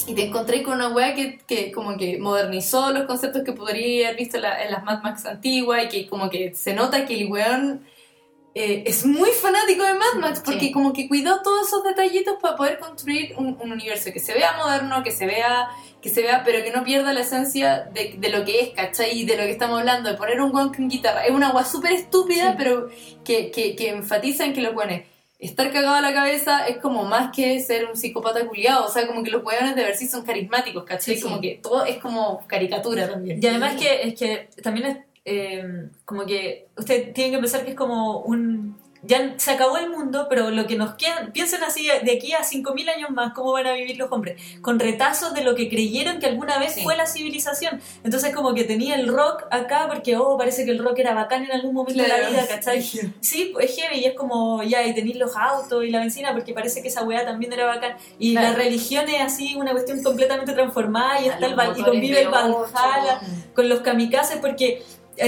[0.08, 4.08] Y te encontré con una weá que, que como que modernizó los conceptos que podría
[4.08, 7.06] haber visto en, la- en las Mad Max antiguas y que como que se nota
[7.06, 7.86] que el weón
[8.56, 10.72] eh, es muy fanático de Mad Max porque Sí.
[10.72, 14.54] como que cuidó todos esos detallitos para poder construir un, un universo que se vea
[14.58, 15.70] moderno, que se vea,
[16.02, 19.18] que se vea, pero que no pierda la esencia de, de lo que es, ¿cachai?
[19.20, 21.26] Y de lo que estamos hablando, de poner un weón con guitarra.
[21.26, 22.56] Es una weá súper estúpida, Sí.
[22.58, 22.90] pero
[23.26, 25.08] que, que, que enfatiza en que los weones
[25.40, 28.86] estar cagado a la cabeza es como más que ser un psicópata culiado.
[28.86, 31.16] O sea, como que los weones de ver sí son carismáticos, ¿cachai?
[31.16, 31.22] Sí.
[31.22, 33.40] Como que todo es como caricatura también.
[33.42, 37.72] Y además que es que también es eh, como que usted tiene que pensar que
[37.72, 41.86] es como un ya se acabó el mundo, pero lo que nos queda, piensen así,
[42.06, 44.42] de aquí a 5.000 años más, ¿cómo van a vivir los hombres?
[44.62, 46.84] Con retazos de lo que creyeron que alguna vez Sí.
[46.84, 47.82] fue la civilización.
[48.06, 51.44] Entonces como que tenía el rock acá, porque, oh, parece que el rock era bacán
[51.44, 52.32] en algún momento de la Claro.
[52.32, 52.82] vida, ¿cachai?
[53.20, 56.32] Sí, pues, es heavy, y es como, ya, y tenéis los autos y la benzina,
[56.32, 57.98] porque parece que esa weá también era bacán.
[58.20, 58.52] Y Claro.
[58.52, 63.20] la religión es así, una cuestión completamente transformada, y, está el y convive el Valhalla
[63.22, 63.52] ocho.
[63.54, 64.82] con los kamikazes, porque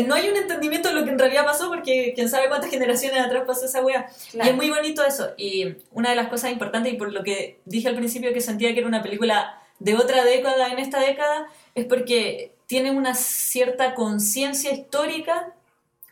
[0.06, 3.19] no hay un entendimiento de lo que en realidad pasó, porque quién sabe cuántas generaciones
[3.19, 4.08] atrás pasó esa weá.
[4.32, 4.50] Claro.
[4.50, 5.30] Y es muy bonito eso.
[5.38, 8.74] Y una de las cosas importantes, y por lo que dije al principio que sentía
[8.74, 13.93] que era una película de otra década en esta década, es porque tiene una cierta
[13.93, 15.54] conciencia histórica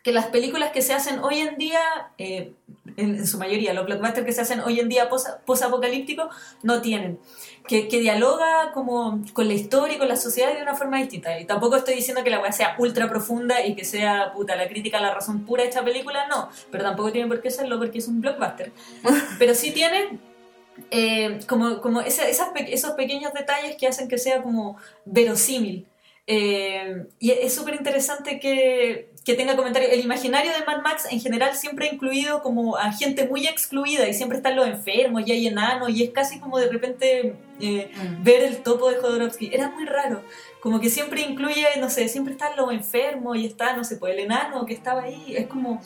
[0.02, 1.80] que las películas que se hacen hoy en día,
[2.18, 2.52] eh,
[2.96, 6.80] en, en su mayoría, los blockbusters que se hacen hoy en día pos- post-apocalípticos, no
[6.80, 7.18] tienen.
[7.66, 11.40] Que, que dialoga como con la historia y con la sociedad de una forma distinta.
[11.40, 14.68] Y tampoco estoy diciendo que la weá sea ultra profunda y que sea puta la
[14.68, 16.50] crítica a la razón pura de esta película, no.
[16.70, 18.70] Pero tampoco tiene por qué serlo porque es un blockbuster.
[19.38, 20.18] Pero sí tiene
[20.90, 24.76] eh, como, como ese- esas esos pequeños detalles que hacen que sea como
[25.06, 25.86] verosímil.
[26.26, 29.90] Eh, y es súper interesante que, que tenga comentarios.
[29.90, 34.06] El imaginario de Mad Max en general siempre ha incluido como a gente muy excluida
[34.06, 37.90] y siempre están los enfermos y hay enanos y es casi como de repente eh,
[37.96, 38.22] Mm.
[38.24, 39.50] ver el topo de Jodorowsky.
[39.52, 40.22] Era muy raro.
[40.60, 44.12] Como que siempre incluye, no sé, siempre están los enfermos y está, no sé, pues
[44.14, 45.34] el enano que estaba ahí.
[45.36, 45.80] Es como...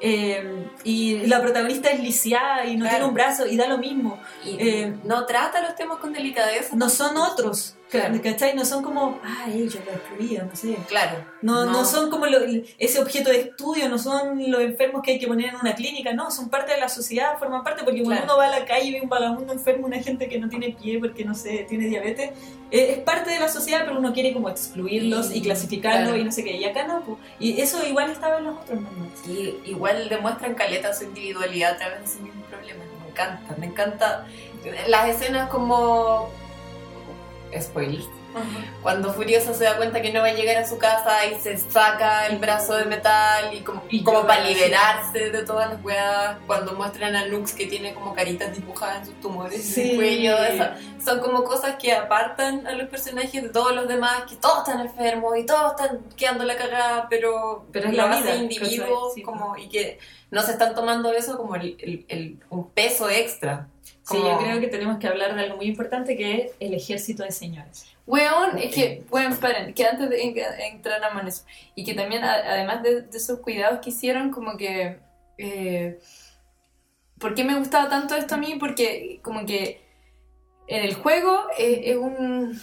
[0.00, 2.96] eh, y la protagonista es lisiada y no Claro.
[2.96, 4.18] tiene un brazo y da lo mismo.
[4.44, 6.76] Y Eh, no trata los temas con delicadeza.
[6.76, 8.20] No son otros, Claro.
[8.22, 8.54] ¿cachai?
[8.54, 10.76] No son como, ah, ellos lo excluían, no sé.
[10.88, 11.24] Claro.
[11.40, 11.84] No, no.
[11.84, 12.38] son como lo-
[12.78, 16.12] ese objeto de estudio, no son los enfermos que hay que poner en una clínica,
[16.12, 18.34] no, son parte de la sociedad, forman parte, porque cuando Claro.
[18.34, 20.76] uno va a la calle y ve un vagabundo enfermo, una gente que no tiene
[20.80, 22.30] pie porque, no sé, tiene diabetes,
[22.78, 26.16] es parte de la sociedad, pero uno quiere como excluirlos y Y- clasificarlos claro.
[26.16, 27.18] y no sé qué, y acá no, po.
[27.38, 29.28] y eso igual estaba en los otros Max.
[29.28, 32.86] Y igual demuestran caleta su individualidad a través de sus mismos problemas.
[33.04, 34.26] Me encanta, me encanta.
[34.88, 36.28] Las escenas como.
[37.58, 38.04] Spoilers.
[38.82, 41.56] Cuando Furiosa se da cuenta que no va a llegar a su casa y se
[41.58, 44.54] saca el brazo de metal y como, Y como para sí.
[44.54, 46.36] liberarse de todas las weas.
[46.46, 49.90] Cuando muestran a Nux que tiene como caritas dibujadas en sus tumores en Sí.
[49.90, 50.36] el cuello.
[50.44, 54.58] esa- son como cosas que apartan a los personajes de todos los demás, que todos
[54.68, 59.14] están enfermos y todos están quedando la cagada, pero, Pero es la vida, individuos.
[59.14, 59.22] Sí.
[59.22, 59.98] como, y que
[60.30, 63.68] no se están tomando eso como el, el- el- un peso extra.
[64.02, 66.74] Sí, Como- yo creo que tenemos que hablar de algo muy importante que es el
[66.74, 67.86] ejército de señores.
[68.06, 70.38] Weón, es que, bueno, paren, que antes de en-
[70.74, 75.00] entrar en eso, y que también, además de, de esos cuidados que hicieron, como que.
[75.38, 75.98] Eh,
[77.18, 78.56] ¿Por qué me gustaba tanto esto a mí?
[78.58, 79.80] Porque, como que
[80.68, 82.60] en el juego eh, es un.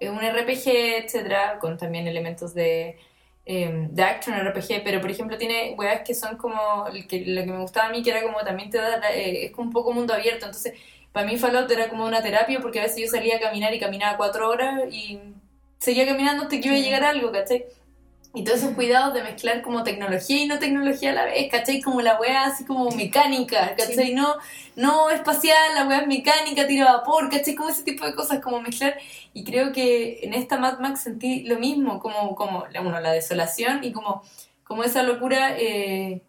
[0.00, 2.98] Es un RPG, etcétera, con también elementos de.
[3.46, 7.52] eh, de action RPG, pero por ejemplo tiene weas que son como que, lo que
[7.52, 9.92] me gustaba a mí, que era como también te da, eh, es como un poco
[9.92, 10.74] mundo abierto, entonces
[11.12, 13.78] para mí Fallout era como una terapia porque a veces yo salía a caminar y
[13.78, 15.18] caminaba cuatro horas y
[15.78, 17.64] seguía caminando hasta que iba a llegar algo, ¿cachai?
[18.34, 21.82] Y todos esos cuidados de mezclar como tecnología y no tecnología a la vez, ¿cachai?
[21.82, 24.14] Como la wea así como mecánica, ¿cachai?
[24.14, 24.36] No,
[24.74, 27.54] no espacial, la wea es mecánica, tira vapor, ¿cachai?
[27.54, 28.96] Como ese tipo de cosas, como mezclar.
[29.34, 33.84] Y creo que en esta Mad Max sentí lo mismo, como, como uno, la desolación
[33.84, 34.22] y como,
[34.64, 36.22] como esa locura eh,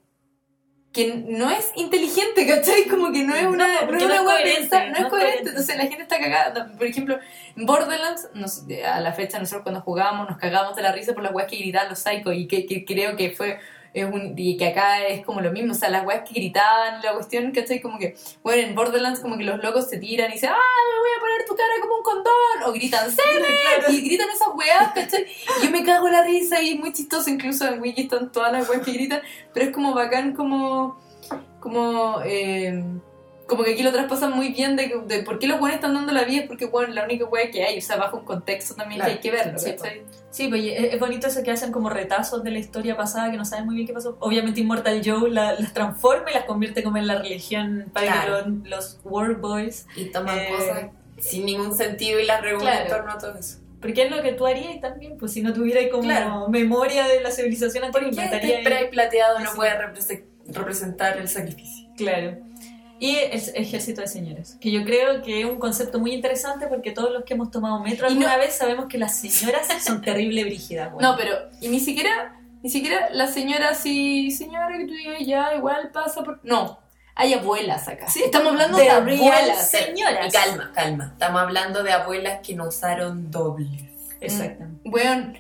[0.94, 2.84] que no es inteligente, ¿cachai?
[2.88, 4.92] Como que no es una, No, no, es no una es wea coherente, pensada, no,
[4.92, 5.32] no es es coherente.
[5.32, 5.50] coherente.
[5.50, 6.72] Entonces la gente está cagada.
[6.78, 7.20] Por ejemplo,
[7.58, 11.24] en Borderlands, nos- a la fecha nosotros cuando jugábamos nos cagábamos de la risa por
[11.24, 13.60] las weas que gritaban los psychos y que, que creo que fue
[13.94, 17.02] es un, y que acá es como lo mismo, o sea, las weas que gritaban,
[17.04, 17.80] la cuestión, ¿cachai?
[17.80, 21.00] Como que, bueno, en Borderlands como que los locos se tiran y dicen, ¡ah, me
[21.00, 22.64] voy a poner tu cara como un condón!
[22.66, 23.96] O gritan, ¡Semen!
[23.96, 25.28] Y gritan esas weas, ¿cachai?
[25.62, 28.32] Y yo me cago en la risa y es muy chistoso, incluso en Wiki están
[28.32, 29.22] todas las weas que gritan,
[29.54, 31.00] pero es como bacán como,
[31.60, 32.84] como, eh,
[33.48, 36.12] como que aquí lo traspasan muy bien de, de por qué los buenos están dando
[36.14, 38.74] la vida, es porque, bueno, la única wea que hay, o sea, bajo un contexto
[38.76, 39.76] también Claro, que hay que verlo, sí.
[40.32, 43.46] Sí, pues es, bonito eso que hacen como retazos de la historia pasada que no
[43.46, 44.18] saben muy bien qué pasó.
[44.20, 48.48] Obviamente Immortal Joe la- las transforma y las convierte como en la religión para Claro.
[48.48, 49.86] los, los War Boys.
[49.96, 50.86] Y toman Eh, cosas
[51.20, 52.82] sin ningún sentido y las reúnen claro.
[52.86, 53.60] en torno a todo eso.
[53.80, 56.48] Porque es lo que tú harías también, pues si no tuvieras como Claro.
[56.50, 61.18] memoria de la civilización ¿Por antigua, qué este inventarías- spray plateado no puede represe- representar
[61.18, 61.90] el sacrificio?
[61.96, 62.38] Claro.
[63.06, 66.92] Y el ejército de señores, que yo creo que es un concepto muy interesante porque
[66.92, 70.02] todos los que hemos tomado metro Y alguna no- vez sabemos que las señoras son
[70.02, 70.94] terrible brígidas.
[71.02, 75.54] No, pero, y ni siquiera, ni siquiera la señora así, señora que tú digas ya,
[75.54, 76.39] igual pasa por...
[76.44, 76.80] No,
[77.13, 78.08] hay abuelas acá.
[78.10, 79.70] Sí, Estamos hablando de abuelas.
[79.70, 80.28] señoras.
[80.28, 81.10] Y calma, calma.
[81.12, 83.84] Estamos hablando de abuelas que no usaron dobles.
[84.22, 84.89] Exactamente.
[84.89, 85.38] Weón,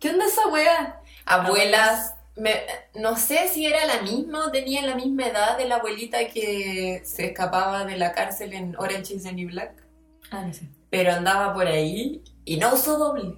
[0.00, 1.00] ¿qué onda esa wea?
[1.26, 2.62] Abuelas me-
[2.94, 7.02] no sé si era la misma o tenía la misma edad de la abuelita que
[7.04, 9.72] se escapaba de la cárcel en Orange is the New Black,
[10.30, 10.62] Ah, no sé.
[10.90, 13.36] pero andaba por ahí y no usó dobles.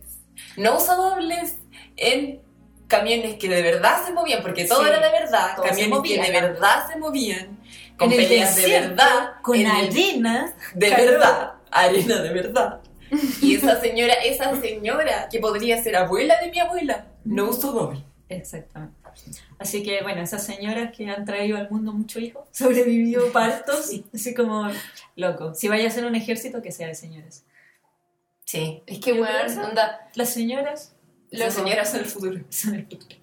[0.57, 1.57] No usó dobles
[1.97, 2.41] en
[2.89, 6.31] camiones que de verdad se movían, porque todo Sí, era de verdad, camiones que de
[6.41, 7.59] verdad se movían,
[7.99, 10.55] con peleas de verdad, Con arena.
[10.75, 11.07] de calor.
[11.11, 12.81] verdad, arena de verdad.
[13.41, 18.03] Y esa señora, esa señora que podría ser abuela de mi abuela, no usó doble.
[18.29, 18.97] Exactamente.
[19.59, 24.35] Así que, bueno, esas señoras que han traído al mundo muchos hijos, sobrevivido partos, así
[24.35, 24.69] como
[25.17, 25.55] loco.
[25.55, 27.45] Si vaya a ser un ejército, que sea de señoras.
[28.45, 28.83] Sí.
[28.87, 29.69] Es que, ¿Qué weón, pasa?
[29.69, 30.09] onda.
[30.15, 30.95] Las señoras
[31.31, 32.41] Las señoras son el futuro.
[32.51, 33.17] son el futuro.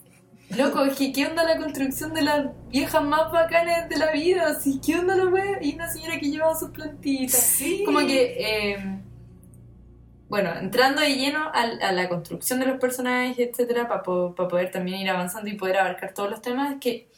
[0.58, 4.48] loco, es que, ¿qué onda la construcción de las viejas más bacanas de la vida?
[4.50, 5.60] Así, ¿qué onda la wea?
[5.62, 7.40] Y una señora que llevaba sus plantitas.
[7.40, 7.84] Sí.
[7.86, 9.01] Como que, eh,
[10.32, 15.10] bueno, entrando de lleno a, la construcción de los personajes, etcétera, para poder también ir
[15.10, 17.10] avanzando y poder abarcar todos los temas, es que,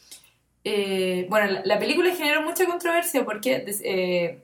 [0.64, 4.42] eh, bueno, la, la película generó mucha controversia porque eh,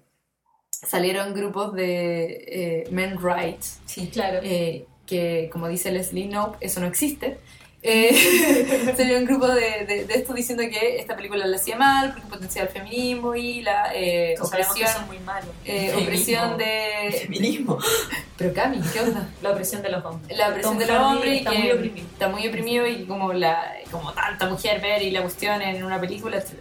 [0.71, 4.39] salieron grupos de eh, men rights, Sí, claro.
[4.45, 7.39] eh, que, como dice Leslie Knope, eso no existe.
[7.83, 12.13] Eh, salió un grupo de, de, de esto diciendo que esta película la hacía mal
[12.13, 15.17] porque potenciaba el feminismo y la eh, opresión, muy
[15.65, 17.21] eh, opresión de...
[17.23, 17.79] Feminismo.
[18.37, 19.29] Pero Cami, ¿qué onda?
[19.43, 20.37] La opresión de los hombres.
[20.37, 22.07] La opresión Tom del Hardy hombre y está que muy oprimido.
[22.13, 25.99] está muy oprimido y como, la, como tanta mujer ver y la cuestión en una
[25.99, 26.53] película, etc.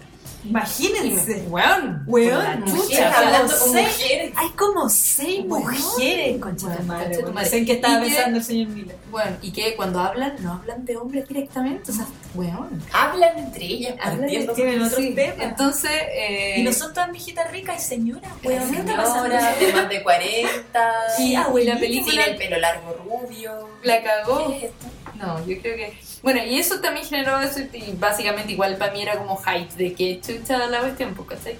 [0.45, 1.43] Imagínense.
[1.49, 4.33] Weón, Weón, muchas hablando con seis- mujeres.
[4.37, 7.03] Hay como seis mujeres, concha tu madre.
[7.05, 7.33] concha tu bueno.
[7.33, 7.49] madre.
[7.49, 8.95] Sé en qué estaba Y que- pensando el señor Miller.
[9.11, 12.81] Bueno, y que cuando hablan, no hablan de hombres directamente, o sea, weón.
[12.93, 15.37] Hablan entre ellas, Hablan de- tienen otros Sí, temas.
[15.41, 18.59] Entonces, eh, Y no son todas viejitas ricas y señoras, Weón.
[18.71, 20.89] ¿qué señora de más de 40.
[21.19, 21.23] y,
[21.61, 23.69] y la película Tiene el pelo largo rubio.
[23.83, 24.47] la cagó.
[24.47, 24.85] ¿Qué es esto?
[25.15, 26.08] No, yo creo que.
[26.21, 29.93] Bueno, y eso también generó eso, y básicamente igual para mí era como hype de
[29.93, 31.57] que chucha la cuestión, pues, ¿cachai?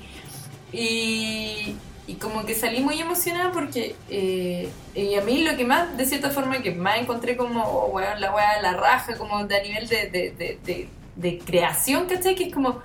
[0.74, 1.76] Y,
[2.08, 3.96] y como que salí muy emocionada porque.
[4.10, 7.88] eh, y a mí lo que más, de cierta forma, que más encontré como, oh,
[7.88, 12.06] weón, la weá, la raja, como de a nivel de, de, de, de, de creación,
[12.08, 12.36] ¿cachai?
[12.36, 12.82] Que es como.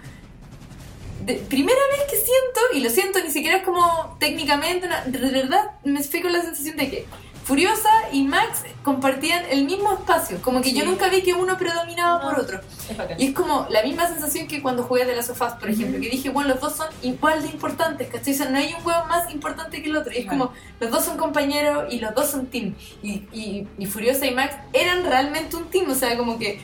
[1.25, 5.71] De, primera vez que siento, y lo siento, ni siquiera es como técnicamente, de verdad
[5.83, 7.07] me fui con la sensación de que
[7.45, 10.87] Furiosa y Max compartían el mismo espacio, como que yo Sí.
[10.87, 12.31] nunca vi que uno predominaba No.
[12.31, 12.59] por otro.
[12.89, 13.21] Es.
[13.21, 16.09] Y es como la misma sensación que cuando jugué de las sofás, por ejemplo, que
[16.09, 18.33] dije, bueno, los dos son igual de importantes, ¿cachai?
[18.33, 20.11] O sea, no hay un juego más importante que el otro.
[20.13, 20.39] Y es Claro.
[20.39, 22.75] como, los dos son compañeros y los dos son team.
[23.03, 26.61] Y, y, y Furiosa y Max eran realmente un team, o sea, como que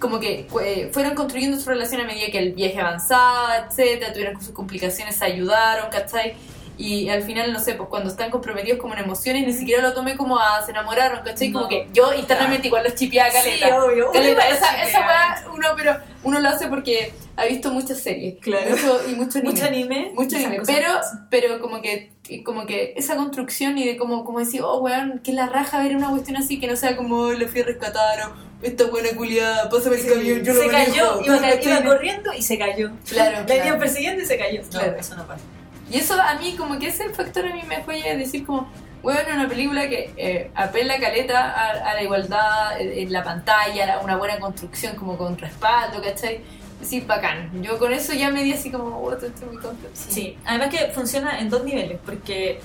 [0.00, 4.38] como que eh, fueron construyendo su relación a medida que el viaje avanzaba, etcétera, tuvieron
[4.38, 6.34] sus complicaciones, se ayudaron, ¿cachai?
[6.76, 9.94] Y al final, no sé, pues cuando están comprometidos como en emociones, ni siquiera lo
[9.94, 11.52] tomé como a se enamoraron, ¿cachai?
[11.52, 11.68] Como No.
[11.68, 13.66] que yo internamente igual los chipeaba caleta.
[13.68, 14.10] Sí, obvio.
[14.12, 18.40] Caleta, Uno esa, esa weá, uno, pero uno lo hace porque ha visto muchas series.
[18.40, 18.70] Claro.
[19.16, 20.10] Mucho, y mucho anime.
[20.14, 20.58] Mucho anime.
[20.60, 20.88] Mucho Pero,
[21.30, 25.32] pero como que como que esa construcción y de como, como decir, oh weón, que
[25.34, 28.18] la raja ver una cuestión así que no sea como "Oh, lo fui a rescatar
[28.30, 32.40] o esta buena culiada, pásame el camión, yo lo se manejo", cayó, iba, corriendo y
[32.40, 32.90] se cayó.
[33.06, 33.66] Claro, La claro.
[33.66, 34.62] iban persiguiendo y se cayó.
[34.62, 34.96] No, Claro.
[34.98, 35.42] eso no pasa.
[35.90, 38.68] Y eso a mí, como que ese factor a mí me fue a decir como,
[39.02, 43.94] bueno, una película que eh, apela caleta a, a la igualdad en, en la pantalla,
[43.94, 46.40] a una buena construcción como con respaldo, ¿cachai?
[46.80, 47.62] Decir, bacán.
[47.62, 49.88] Yo con eso ya me di así como, oh, estoy muy contenta.
[49.94, 52.60] Sí, además que funciona en dos niveles, porque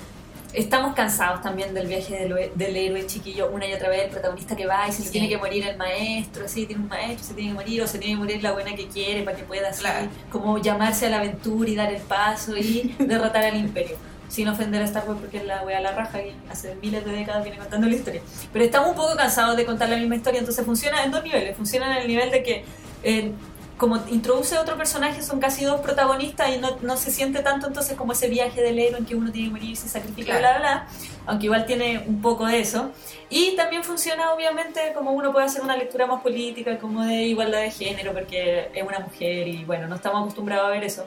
[0.52, 4.66] estamos cansados también del viaje del, héroe chiquillo una y otra vez, el protagonista que
[4.66, 5.10] va y se Sí.
[5.10, 7.98] tiene que morir el maestro, así tiene un maestro, se tiene que morir, o se
[7.98, 10.08] tiene que morir la buena que quiere para que pueda así, Claro.
[10.30, 13.96] como llamarse a la aventura y dar el paso y derrotar al imperio.
[14.28, 17.10] Sin ofender a Star Wars porque es la wea la raja y hace miles de
[17.10, 18.22] décadas viene contando la historia.
[18.52, 21.56] Pero estamos un poco cansados de contar la misma historia, entonces funciona en dos niveles.
[21.56, 22.64] Funciona en el nivel de que
[23.02, 23.32] eh,
[23.80, 27.96] como introduce otro personaje, son casi dos protagonistas y no, no se siente tanto entonces
[27.96, 30.40] como ese viaje del héroe en que uno tiene que morir, se sacrifica, Claro.
[30.40, 30.88] bla, bla, bla,
[31.26, 32.90] aunque igual tiene un poco de eso.
[33.30, 37.62] Y también funciona obviamente como uno puede hacer una lectura más política, como de igualdad
[37.62, 41.06] de género, porque es una mujer y bueno, no estamos acostumbrados a ver eso.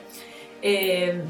[0.60, 1.22] Eh,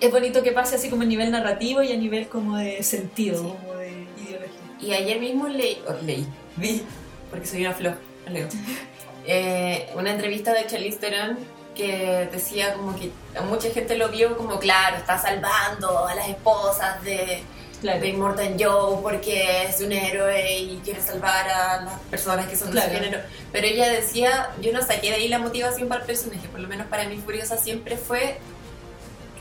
[0.00, 3.38] es bonito que pase así como a nivel narrativo y a nivel como de sentido,
[3.38, 3.42] Sí.
[3.48, 4.50] como de ideología.
[4.80, 6.82] Y ayer mismo leí, o leí, vi,
[7.30, 7.96] porque soy una flor,
[8.30, 8.48] leo,
[9.26, 11.38] eh, una entrevista de Charlize Theron
[11.74, 13.10] que decía como que
[13.48, 17.42] mucha gente lo vio como, claro, está salvando a las esposas de,
[17.80, 18.00] Claro.
[18.00, 22.68] de Immortal Joe porque es un héroe y quiere salvar a las personas que son
[22.68, 22.88] de Claro.
[22.88, 23.20] su género.
[23.52, 26.68] Pero ella decía, yo no saqué de ahí la motivación para el personaje, por lo
[26.68, 28.38] menos para mí Furiosa siempre fue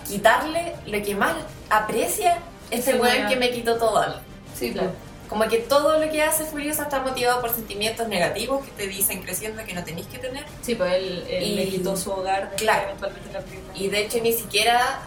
[0.07, 1.35] quitarle lo que más
[1.69, 2.39] aprecia
[2.71, 3.27] este Sí, weón.
[3.29, 4.15] que me quitó todo a mí.
[4.57, 4.91] Sí, Claro.
[5.33, 9.23] Como que todo lo que hace Furiosa está motivado por sentimientos negativos que te dicen
[9.23, 10.45] creciendo que no tenéis que tener.
[10.61, 12.83] Sí, pues él, él Y- le quitó su hogar después Claro.
[12.89, 13.73] eventualmente en la película.
[13.75, 14.99] Y de hecho ni siquiera,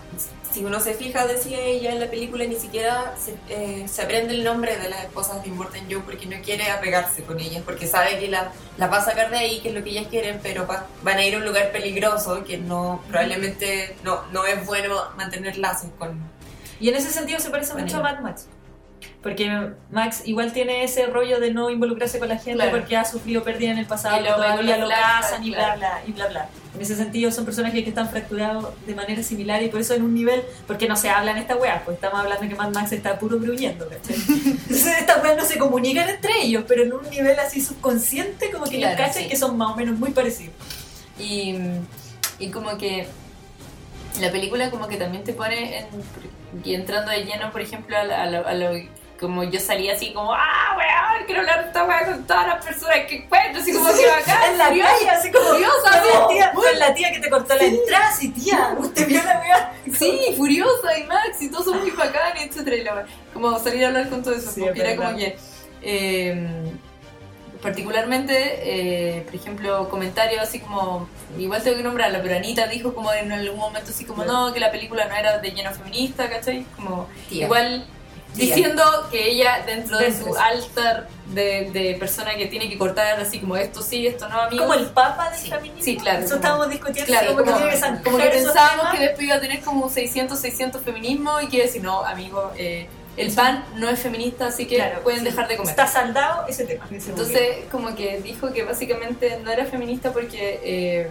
[0.52, 4.34] si uno se fija, decía ella en la película, ni siquiera se, eh, se aprende
[4.34, 7.86] el nombre de las esposas de Immortan Joe porque no quiere apegarse con ellas, porque
[7.86, 10.40] sabe que la, la va a sacar de ahí, que es lo que ellas quieren,
[10.42, 14.66] pero va- van a ir a un lugar peligroso que no probablemente no, no es
[14.66, 16.18] bueno mantener lazos con...
[16.80, 18.48] Y en ese sentido se parece mucho a Mad Max.
[19.22, 22.70] Porque Max igual tiene ese rollo de no involucrarse con la gente Claro.
[22.78, 26.12] porque ha sufrido pérdida en el pasado, Y todavía lo casan y bla bla y
[26.12, 26.48] bla bla.
[26.74, 30.02] En ese sentido son personajes que están fracturados de manera similar y por eso en
[30.02, 32.92] un nivel, porque no se habla en esta wea, pues estamos hablando que Mad Max
[32.92, 34.14] está puro gruñendo, ¿cachai?
[34.28, 38.64] Entonces estas weas no se comunican entre ellos, pero en un nivel así subconsciente como
[38.66, 39.28] que Claro, cachan sí.
[39.28, 40.54] que son más o menos muy parecidos.
[41.18, 41.54] Y,
[42.38, 43.06] y como que
[44.20, 45.86] la película como que también te pone en,
[46.64, 49.94] y entrando de lleno, por ejemplo, a, la- a lo, a lo- como yo salía
[49.94, 53.72] así como, ah, weón, quiero hablar esta weá con todas las personas que encuentro, así
[53.72, 57.20] como que bacán, en la calle, así como furiosa, no, tía, con la tía que
[57.20, 59.72] te cortó la entrada, sí, tía, usted vio la wea.
[59.98, 62.76] Sí, Furiosa y Max y todos son muy bacanes, etcétera.
[62.76, 64.50] Y la- como salir a hablar con todo eso.
[64.50, 65.38] Sí, porque es era como que.
[65.82, 66.72] eh,
[67.66, 71.08] particularmente, eh, por ejemplo, comentarios así como.
[71.36, 74.60] Igual tengo que nombrarla, pero Anita dijo como en algún momento así como no, que
[74.60, 76.64] la película no era de lleno feminista, ¿cachai?
[76.76, 77.08] Como.
[77.28, 77.44] Tía.
[77.46, 77.84] Igual.
[78.34, 78.44] Tía.
[78.54, 83.18] Diciendo que ella, dentro de su de- altar de, de persona que tiene que cortar,
[83.18, 84.62] así como esto sí, esto no, amigo.
[84.64, 85.82] Como el papa Sí, feminismo.
[85.82, 87.12] sí, claro, Eso como- estábamos discutiendo.
[87.12, 88.94] Claro, como, que que pensábamos temas.
[88.94, 92.86] que después iba a tener como 600, 600 feminismo y que decir, no, amigo, eh,
[93.16, 95.26] el pan no es feminista, así que Claro, pueden sí.
[95.26, 95.70] dejar de comer.
[95.70, 96.86] Está saldado ese tema.
[96.92, 101.08] ese Entonces, como que dijo que básicamente no era feminista porque eh,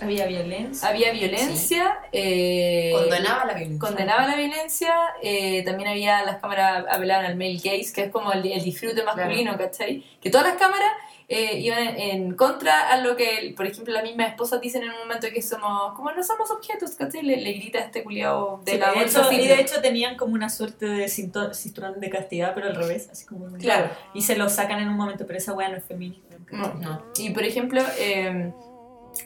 [0.00, 0.88] había violencia.
[0.88, 3.78] había violencia, eh, Condenaba la violencia.
[3.88, 8.32] condenaba la violencia, eh, también había las cámaras apelaban al male gaze, que es como
[8.32, 10.04] el, el disfrute masculino, ¿cachai?
[10.20, 10.92] Que todas las cámaras
[11.28, 14.90] eh, iban en, en contra a lo que, por ejemplo, las mismas esposas dicen en
[14.90, 17.22] un momento que somos, como no somos objetos, ¿cachai?
[17.22, 19.80] Le, le grita a este culiado de Sí, la de bolsa hecho, y de hecho
[19.82, 23.90] tenían como una suerte de cinturón de castidad, pero al revés, así como Claro.
[24.14, 26.36] y se lo sacan en un momento, pero esa weá no es feminista.
[26.52, 26.74] No.
[26.74, 27.02] No.
[27.18, 28.52] Y por ejemplo, eh,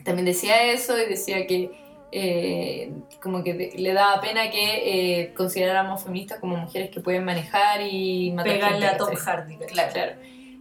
[0.05, 1.71] también decía eso y decía que
[2.13, 2.93] eh,
[3.23, 7.83] como que de- le daba pena que eh, consideráramos feministas como mujeres que pueden manejar
[7.83, 9.15] y matar Pegarle gente, a Tom.
[9.15, 9.57] Hardy.
[9.59, 10.13] claro.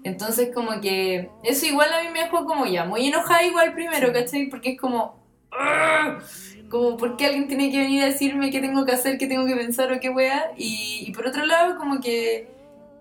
[0.04, 4.12] Entonces como que eso igual a mí me dejó como ya muy enojada igual primero,
[4.14, 4.48] ¿cachai?
[4.48, 5.20] Porque es como...
[5.52, 6.22] "Ugh",
[6.70, 9.46] Como, ¿por qué alguien tiene que venir a decirme qué tengo que hacer, qué tengo
[9.48, 10.52] que pensar o qué wea?
[10.56, 12.48] Y, y por otro lado, como que...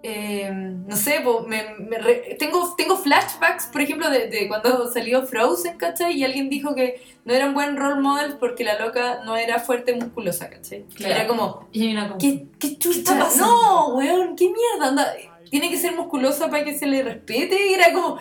[0.03, 4.91] eh, no sé, po, me, me re- tengo, tengo flashbacks, por ejemplo, de, de cuando
[4.91, 6.17] salió Frozen, ¿cachai?
[6.17, 9.59] Y alguien dijo que no era un buen role model porque la loca no era
[9.59, 10.85] fuerte musculosa, ¿cachai?
[10.95, 11.15] Claro.
[11.15, 13.15] Era como, Y una como- ¿Qué, qué chucha?
[13.37, 14.89] No, weón, qué mierda.
[14.89, 15.15] Anda.
[15.51, 17.69] Tiene que ser musculosa para que se le respete.
[17.69, 18.19] Y era como,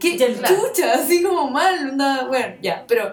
[0.00, 0.54] qué claro.
[0.54, 1.90] chucha, así como mal.
[1.90, 3.12] Anda, bueno, ya, pero,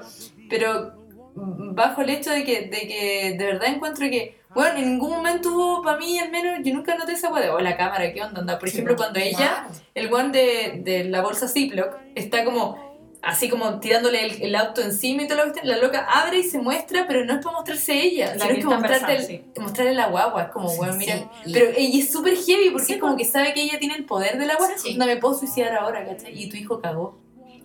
[0.49, 0.93] pero
[1.35, 5.49] bajo el hecho de que, de que de verdad encuentro que, bueno, en ningún momento
[5.53, 8.23] hubo, para mí al menos, yo nunca noté esa weá de, oh, la cámara, ¿qué
[8.23, 8.41] onda?
[8.41, 8.57] Anda.
[8.57, 12.86] Por Sí, ejemplo, cuando ella, el one de, de la bolsa Ziploc, está como
[13.21, 16.43] así como tirándole el, el auto encima y toda la cuestión, la loca abre y
[16.43, 19.15] se muestra, pero no es para mostrarse ella, La sino que es como mostrarte
[19.55, 22.35] el- mostrarle la guagua, es como, Sí, bueno, sí, mira, y- pero ella es súper
[22.37, 23.27] heavy porque Sí, es como pues.
[23.27, 24.95] que sabe que ella tiene el poder de la guagua, Sí.
[24.97, 26.41] no me puedo suicidar ahora, ¿cachai?
[26.41, 27.19] Y tu hijo cagó.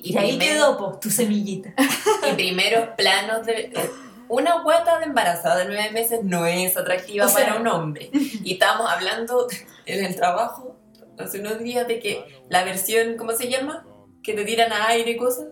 [0.05, 1.75] Y ahí primero- quedó, po, tu semillita.
[2.31, 3.53] Y primeros planos de...
[3.75, 3.91] eh,
[4.29, 8.11] Una guata de embarazada de nueve meses no es atractiva O sea- para un hombre.
[8.13, 9.47] Y estábamos hablando
[9.87, 10.77] en el trabajo
[11.19, 13.85] hace unos días de que la versión, ¿cómo se llama?
[14.23, 15.47] Que te tiran a aire y cosas.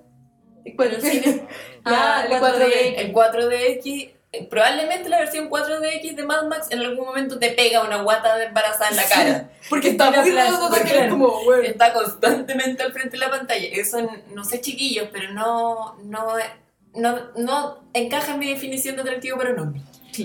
[0.76, 0.94] ¿Cuál?
[0.94, 1.46] el cine.
[1.84, 2.42] Ah, el 4D.
[2.42, 2.94] 4D.
[2.98, 7.82] El 4DX, eh, probablemente la versión 4DX de Mad Max en algún momento te pega
[7.82, 9.50] una guata de embarazada en la cara.
[9.70, 10.12] Porque está
[11.08, 11.62] como, bueno.
[11.62, 13.66] Está constantemente al frente de la pantalla.
[13.72, 13.98] Eso,
[14.34, 16.34] no sé chiquillos, pero no, no,
[16.94, 19.82] no, no encaja en mi definición de atractivo para un hombre.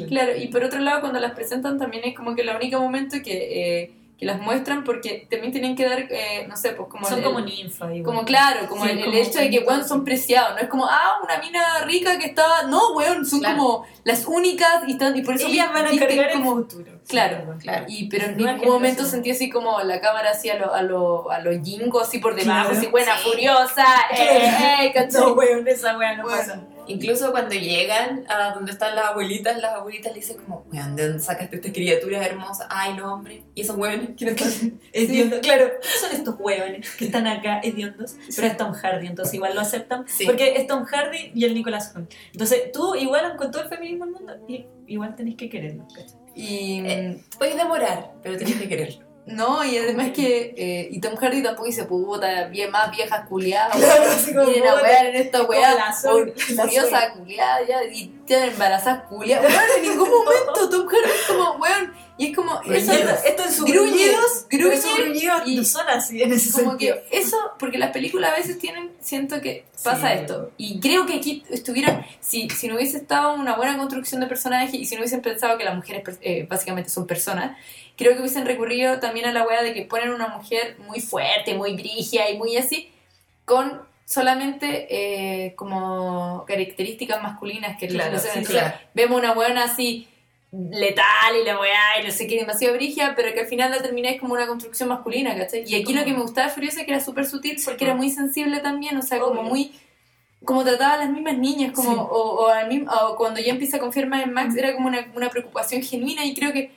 [0.10, 3.18] Claro, y por otro lado, cuando las presentan también es como que el único momento
[3.24, 7.06] que, eh, que las muestran porque también tienen que dar, eh, no sé, pues como...
[7.06, 7.94] Son el- como ninfa.
[7.94, 8.04] igual.
[8.04, 10.52] Como claro, como Sí, el, hecho de que, weón, son preciados.
[10.56, 12.64] No es como, ah, una mina rica que estaba...
[12.64, 13.58] No, weón, son Claro.
[13.58, 16.58] como las únicas y, están, y por eso Ellas van a cargar como...
[16.60, 16.92] el futuro.
[17.08, 17.86] Claro, claro.
[17.90, 21.30] Y, pero en ningún momento sentí así como la cámara así a lo, a lo,
[21.30, 22.78] a lo jingo, así por debajo, Claro.
[22.80, 23.30] así buena, Sí.
[23.30, 23.86] furiosa,
[24.18, 25.08] eh, eh.
[25.14, 26.38] No, weón, esa weá no Bueno.
[26.38, 26.62] pasa.
[26.88, 31.08] Incluso cuando llegan a donde están las abuelitas, las abuelitas le dicen como, weón, ¿de
[31.08, 32.68] dónde sacaste estas criaturas hermosas?
[32.70, 33.44] Ay, los hombres.
[33.54, 34.10] ¿Y esos hueones?
[34.18, 34.80] ¿Quiénes son?
[34.94, 35.40] Hediondos.
[35.40, 38.16] Claro, ¿quiénes son estos hueones que están acá hediondos?
[38.36, 40.06] Pero es Tom Hardy, entonces igual lo aceptan.
[40.08, 40.26] Sí.
[40.26, 42.12] Porque es Tom Hardy y el Nicolas Hoult.
[42.32, 44.34] Entonces tú, igual con todo el feminismo del mundo,
[44.88, 45.88] igual tenés que quererlo.
[45.94, 46.20] ¿cachai?
[46.36, 46.82] Y...
[46.86, 49.05] Eh, Puedes demorar, pero tienes que quererlo.
[49.28, 50.54] No, y además que.
[50.56, 53.76] eh, y Tom Hardy tampoco dice puta, bien más viejas culiadas.
[54.32, 55.74] Claro, Vienen a wear en esta weá.
[55.76, 57.84] la Furiosa culiada ya.
[57.86, 59.46] Y tienen embarazadas culiadas.
[59.52, 61.94] Weón, en ningún momento Tom Hardy es como, weón.
[62.18, 62.62] Y es como.
[62.72, 66.98] Eso, Esto, en Gruñe, gruñidos, gruñidos y- no son así en ese como sentido.
[67.10, 70.20] que eso, porque las películas a veces tienen, siento que pasa Sí.
[70.22, 70.52] esto.
[70.58, 74.78] Y creo que aquí estuvieran, si, si no hubiese estado una buena construcción de personaje
[74.78, 77.58] y si no hubiesen pensado que las mujeres eh, básicamente son personas,
[77.98, 81.54] creo que hubiesen recurrido también a la wea de que ponen una mujer muy fuerte,
[81.56, 82.92] muy brigia y muy así,
[83.46, 88.76] con solamente eh, como características masculinas que Claro, no sí, claro.
[88.94, 90.08] vemos una buena así
[90.52, 93.82] letal y la weá y no sé qué, demasiado brigia, pero que al final la
[93.82, 95.64] termináis como una construcción masculina, ¿cachai?
[95.68, 97.94] Y aquí lo que me gustaba de Furiosa es que era súper sutil porque era
[97.96, 99.74] muy sensible también, o sea, como muy...
[100.44, 101.98] Como trataba a las mismas niñas, como, Sí.
[101.98, 102.06] o,
[102.44, 105.12] o al mismo- o cuando ya empieza a confiar más en Max, era como una,
[105.16, 106.72] una preocupación genuina y creo que,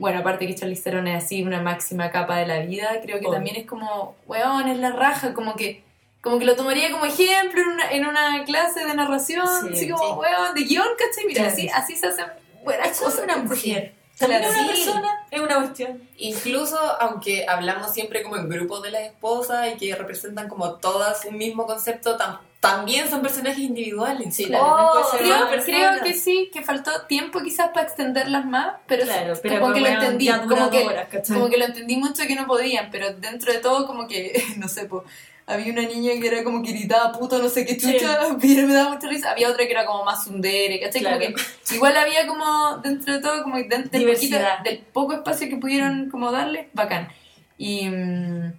[0.00, 3.26] bueno, aparte que Charlize Theron es así, una máxima capa de la vida, creo que
[3.30, 5.84] también es como, weón, es la raja, como que
[6.22, 9.88] como que lo tomaría como ejemplo en una, en una clase de narración, Sí, así
[9.90, 10.18] como, sí.
[10.20, 11.24] weón, de guion, ¿cachai?
[11.26, 12.26] Mira, así, así se hacen
[12.62, 13.20] buenas es cosas.
[13.24, 13.94] una mujer.
[14.18, 14.54] También Claro.
[14.54, 14.82] es una Sí.
[14.84, 16.02] persona, es una cuestión.
[16.18, 21.24] Incluso aunque hablamos siempre como en grupos de las esposas y que representan como todas
[21.24, 24.34] un mismo concepto, tam- también son personajes individuales.
[24.36, 29.04] Sí, claro, Oh, Creo, creo que sí, que faltó tiempo quizás para extenderlas más, pero,
[29.04, 30.86] Claro, sí, pero como que lo entendí, como que,
[31.28, 34.68] como que lo entendí mucho que no podían, pero dentro de todo como que, no
[34.68, 35.04] sé, pues,
[35.46, 38.74] había una niña que era como que gritaba puto no sé qué chucha, pero me
[38.74, 41.02] daba mucha risa, había otra que era como más sundere, ¿cachai?
[41.02, 41.34] Como Claro.
[41.66, 45.48] que igual había como, dentro de todo, como que den- del, poquito- del poco espacio
[45.48, 47.08] que pudieron como darle, bacán.
[47.56, 47.88] Y...
[47.88, 48.52] mm,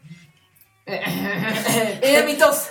[2.02, 2.70] era mi tos.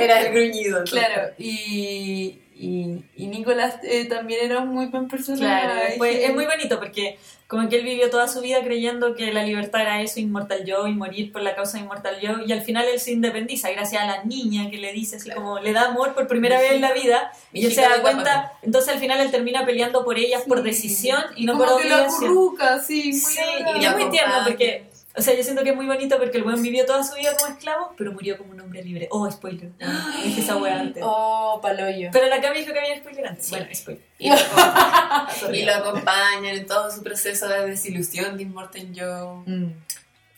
[0.00, 0.78] Era el gruñido.
[0.78, 1.06] entonces.
[1.06, 5.42] Claro, y, y, y Nicolás eh, también era un muy buen personaje.
[5.66, 9.30] Claro, pues, es muy bonito porque como que él vivió toda su vida creyendo que
[9.32, 12.52] la libertad era eso, Inmortal Joe, y morir por la causa de Inmortal Joe, y
[12.52, 15.72] al final él se independiza gracias a la niña que le dice así como, le
[15.72, 18.98] da amor por primera vez en la vida, y él se da cuenta, entonces al
[18.98, 20.64] final él termina peleando por ellas por Sí.
[20.64, 22.14] decisión y no Como por que obligación.
[22.24, 23.40] acurruca, sí, muy Sí,
[23.76, 24.86] y la es muy tierno porque,
[25.16, 27.36] o sea, yo siento que es muy bonito porque el buen vivió toda su vida
[27.36, 29.06] como esclavo, pero murió como un hombre libre.
[29.10, 29.70] Oh, spoiler.
[30.24, 31.02] Dije esa wea antes.
[31.06, 32.10] Oh, paloyo.
[32.12, 33.50] Pero la Cami dijo que había spoiler antes.
[33.50, 34.02] Bueno, spoiler.
[34.18, 34.36] Y lo,
[35.54, 39.42] y lo acompañan en todo su proceso de desilusión de Immortal Joe.
[39.46, 39.72] Mm.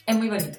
[0.07, 0.59] Es muy bonito.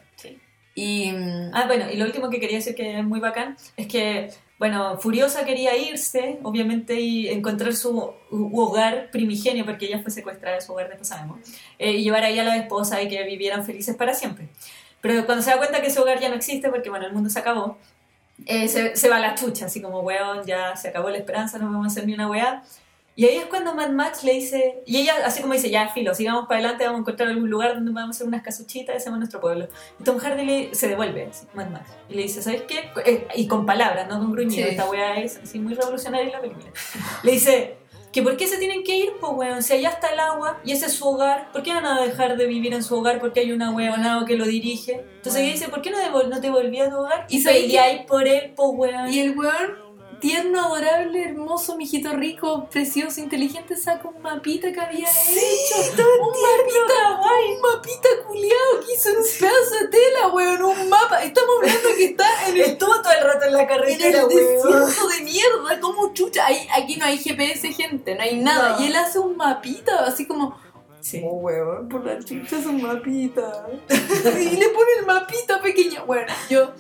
[0.74, 1.12] Y...
[1.12, 4.30] mm, Ah, bueno, y lo último que quería decir que es muy bacán es que,
[4.60, 10.62] bueno, Furiosa quería irse, obviamente, y encontrar su hogar primigenio, porque ella fue secuestrada de
[10.62, 11.40] su hogar, después sabemos,
[11.78, 14.48] eh, y llevar ahí a la esposa y que vivieran felices para siempre.
[15.00, 17.30] Pero cuando se da cuenta que ese hogar ya no existe, porque, bueno, el mundo
[17.30, 17.78] se acabó,
[18.48, 21.60] eh, se, se va a la chucha, así como, weón, ya se acabó la esperanza,
[21.60, 22.64] no vamos a hacer ni una weá.
[23.20, 26.14] Y ahí es cuando Mad Max le dice, y ella así como dice, ya filo,
[26.14, 29.10] sigamos para adelante, vamos a encontrar algún lugar donde vamos a hacer unas casuchitas, ese
[29.10, 29.68] es nuestro pueblo.
[30.00, 32.92] Y Tom Hardy le, se devuelve, así, Mad Max, y le dice, ¿sabes qué?
[33.06, 34.70] Eh, y con palabras, no con gruñido, Sí.
[34.70, 36.68] esta weá es así muy revolucionaria la película.
[37.24, 37.78] Le dice,
[38.12, 40.72] que por qué se tienen que ir, pues weón, si allá está el agua y
[40.72, 43.42] ese es su hogar, ¿por qué van a dejar de vivir en su hogar porque
[43.42, 45.04] hay una weonado que lo dirige?
[45.18, 47.26] Entonces ella dice, ¿por qué no, no te volví a tu hogar?
[47.30, 49.12] ¿Y Y peleáis por él, pues weón.
[49.12, 49.87] Y el weón
[50.20, 55.76] tierno, adorable, hermoso, mijito rico, precioso, inteligente, saca un mapita que había hecho.
[55.78, 61.24] un mapita, un mapita culiado que hizo en un pedazo de tela, weón, un mapa.
[61.24, 64.26] Estamos hablando que está en el Estuvo todo el rato en la En el carretera,
[64.26, 64.30] weón.
[64.30, 66.46] desierto de mierda, como chucha.
[66.46, 68.78] Ahí- aquí no hay GPS, gente, no hay nada.
[68.78, 68.84] No.
[68.84, 70.58] Y él hace un mapita, así como.
[71.00, 71.22] Sí.
[71.24, 73.68] Oh, weón, por la chucha es un mapita.
[73.90, 76.06] y le pone el mapita pequeño.
[76.06, 76.74] Bueno, yo,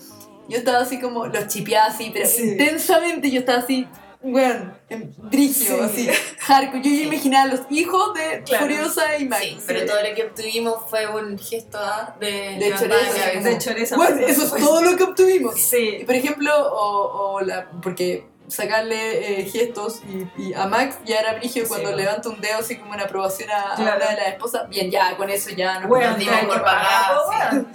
[0.49, 2.43] yo estaba así como, los chipeaba así, pero Sí.
[2.51, 3.87] intensamente yo estaba así.
[4.19, 6.09] Weón, en brillo, Sí.
[6.09, 6.81] así, hardcore.
[6.81, 8.65] Yo ya imaginaba a los hijos de Claro.
[8.65, 9.41] Furiosa y Max.
[9.43, 13.39] Sí, pero todo lo que obtuvimos fue un gesto ah, de, De choreza.
[13.49, 13.95] De choreza.
[13.95, 15.55] Bueno, eso es todo lo que obtuvimos.
[15.61, 16.03] Sí.
[16.05, 20.01] por ejemplo, o, o la, porque sacarle eh, gestos
[20.37, 21.97] y, y a Max ya era brigio Sí, cuando bueno.
[22.03, 23.97] levanta un dedo así como una aprobación a, a Claro.
[23.97, 24.67] una de las esposas.
[24.67, 27.67] Bien, ya con eso ya nos Nos dimos por weón.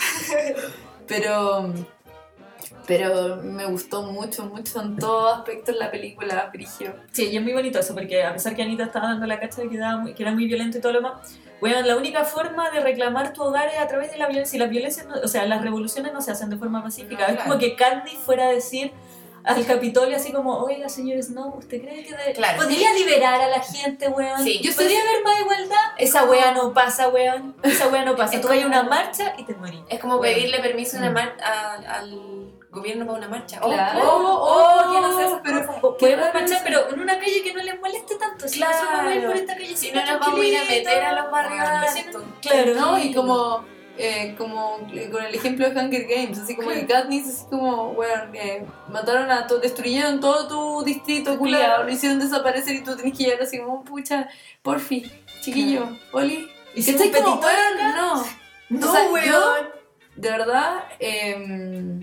[1.06, 1.72] Pero,
[2.86, 6.94] pero me gustó mucho, mucho en todo aspecto en la película, Brigio.
[7.12, 9.62] Sí, y es muy bonito eso, porque a pesar que Anita estaba dando la cacha
[9.62, 12.24] de que, daba muy- que era muy violento y todo lo demás, bueno, la única
[12.24, 14.56] forma de reclamar tu hogar es a través de la violencia.
[14.56, 17.28] Y las violencias, no- o sea, las revoluciones no se hacen de forma pacífica.
[17.28, 18.92] No, es como que Candy fuera a decir
[19.44, 22.62] al Capitolio así como, oiga, señores, no, ¿usted cree que de- Claro.
[22.62, 24.42] podría liberar a la gente, weón?
[24.42, 24.60] Sí.
[24.62, 25.76] Yo podría haber más igualdad.
[25.98, 27.54] Esa wea no pasa, weón.
[27.62, 28.34] Esa wea no pasa.
[28.36, 29.80] Es Tú como- una marcha y te morís.
[29.88, 31.16] Es como pedirle permiso Mm.
[31.16, 33.60] a- al gobierno para una marcha.
[33.62, 34.00] Oh, Claro.
[34.02, 35.96] oh, oh, que no se hace pero-.
[35.98, 38.48] Podemos marchar, pero en una calle que no les moleste tanto.
[38.48, 40.64] Si nosotros vamos a ir por esta calle Si no nos vamos a ir a
[40.64, 42.24] meter a los barrios.
[42.40, 42.98] Claro, ¿no?
[42.98, 43.64] Y como,
[43.98, 47.92] eh, como eh, con el ejemplo de Hunger Games, así como que Katniss, así como,
[47.92, 52.96] bueno, eh, mataron a todos, destruyeron todo tu distrito, culiado, lo hicieron desaparecer y tú
[52.96, 54.28] tenés que llegar así como, pucha,
[54.62, 55.12] porfi,
[55.42, 56.50] chiquillo, Oli.
[56.74, 57.22] Hicimos ¿Cachai?
[57.22, 58.24] Como, weón, no.
[58.70, 59.26] No, O sea, weón.
[59.26, 59.54] yo,
[60.16, 62.00] de verdad, eh,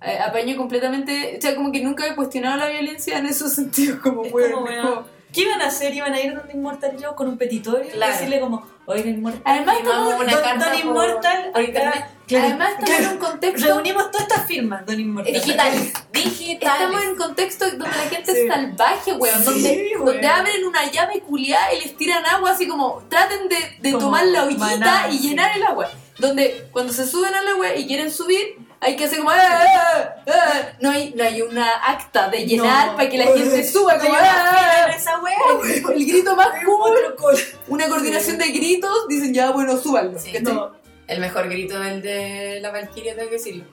[0.00, 4.24] apaño completamente, o sea, como que nunca he cuestionado la violencia en esos sentidos, como,
[4.24, 5.94] Es weón, como, ¿Qué iban a hacer?
[5.94, 7.88] ¿Iban a ir donde Inmortal Joe con un petitorio?
[7.92, 8.10] Claro.
[8.10, 9.42] Y decirle como, oigan, Inmortal.
[9.44, 13.18] Además, como- una Don, carta Don Inmortal, por acá- claro, Además, estamos claro, en un
[13.18, 15.32] contexto Reunimos todas estas firmas, Don Inmortal.
[15.32, 15.92] Digitales.
[16.12, 16.80] Digitales.
[16.80, 18.40] Estamos en contexto donde la gente Sí.
[18.40, 19.38] es salvaje, weón.
[19.38, 20.04] Sí, donde, weón.
[20.06, 23.56] donde abren una llave culiada y les tiran agua, así como traten de,
[23.88, 25.28] de tomar la ollita maná, y sí.
[25.28, 25.88] llenar el agua.
[26.18, 29.32] Donde cuando se suben al agua y quieren subir, hay que hacer como.
[29.32, 30.32] "Eh, eh, eh".
[30.80, 32.96] No, hay, no hay una acta de llenar No.
[32.96, 33.98] para que la gente suba.
[33.98, 35.32] Como, Hay una fila en "Eh, esa wea,
[35.74, 35.82] eh".
[35.94, 37.36] El grito más cool,
[37.68, 40.18] una coordinación de gritos, dicen ya, bueno, súbanlo.
[40.18, 40.32] Sí.
[40.40, 40.72] No,
[41.06, 43.64] El mejor grito el de la Valkyria, tengo que decirlo.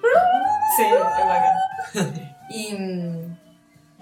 [0.76, 2.34] sí, es bacán.
[2.50, 2.74] Y,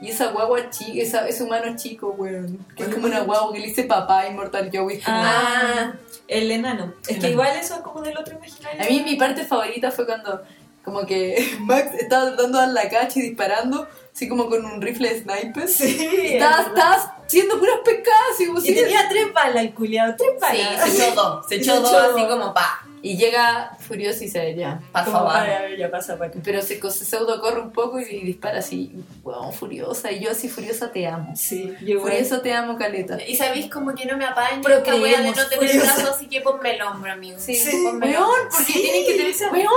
[0.02, 2.64] y esa guagua chica, esa, ese humano chico, weón.
[2.76, 5.02] Que es como una guagua que le dice papá Immortal Joey.
[5.06, 5.94] Ah,
[6.28, 6.94] el enano.
[7.08, 8.84] Es que igual eso es como del otro imaginario.
[8.84, 10.44] A mí mi parte favorita fue cuando
[10.86, 14.82] como que Max estaba tratando de dar la cacha y disparando, así como con un
[14.82, 15.68] rifle de sniper.
[15.68, 15.86] Sí.
[16.00, 16.68] Estaba, es verdad.
[16.68, 20.38] estaba haciendo puras pescadas y como Y si- tenía tres balas el culiado, tres Sí,
[20.40, 20.90] balas.
[20.90, 21.46] se echó dos.
[21.48, 22.82] Se Se echó dos echó así como pa.
[23.02, 24.80] Y llega furioso y se ya.
[24.92, 25.34] Por Como favor.
[25.34, 26.40] para ver, ya pasa para acá.
[26.44, 30.12] Pero se, se pseudo corre un poco y, y dispara así, weón, furiosa.
[30.12, 31.32] Y yo así, furiosa te amo.
[31.36, 32.14] Sí, yo igual.
[32.14, 33.24] Furiosa te amo, Caleta.
[33.24, 35.94] Y sabéis como que no me apaño Pero esta wea de no tener furiosa.
[35.98, 37.38] brazos, así que ponme el hombro, amigo.
[37.40, 38.34] Sí, Sí, ponme el hombro.
[38.50, 39.68] porque Sí, tienen que tener esa weón.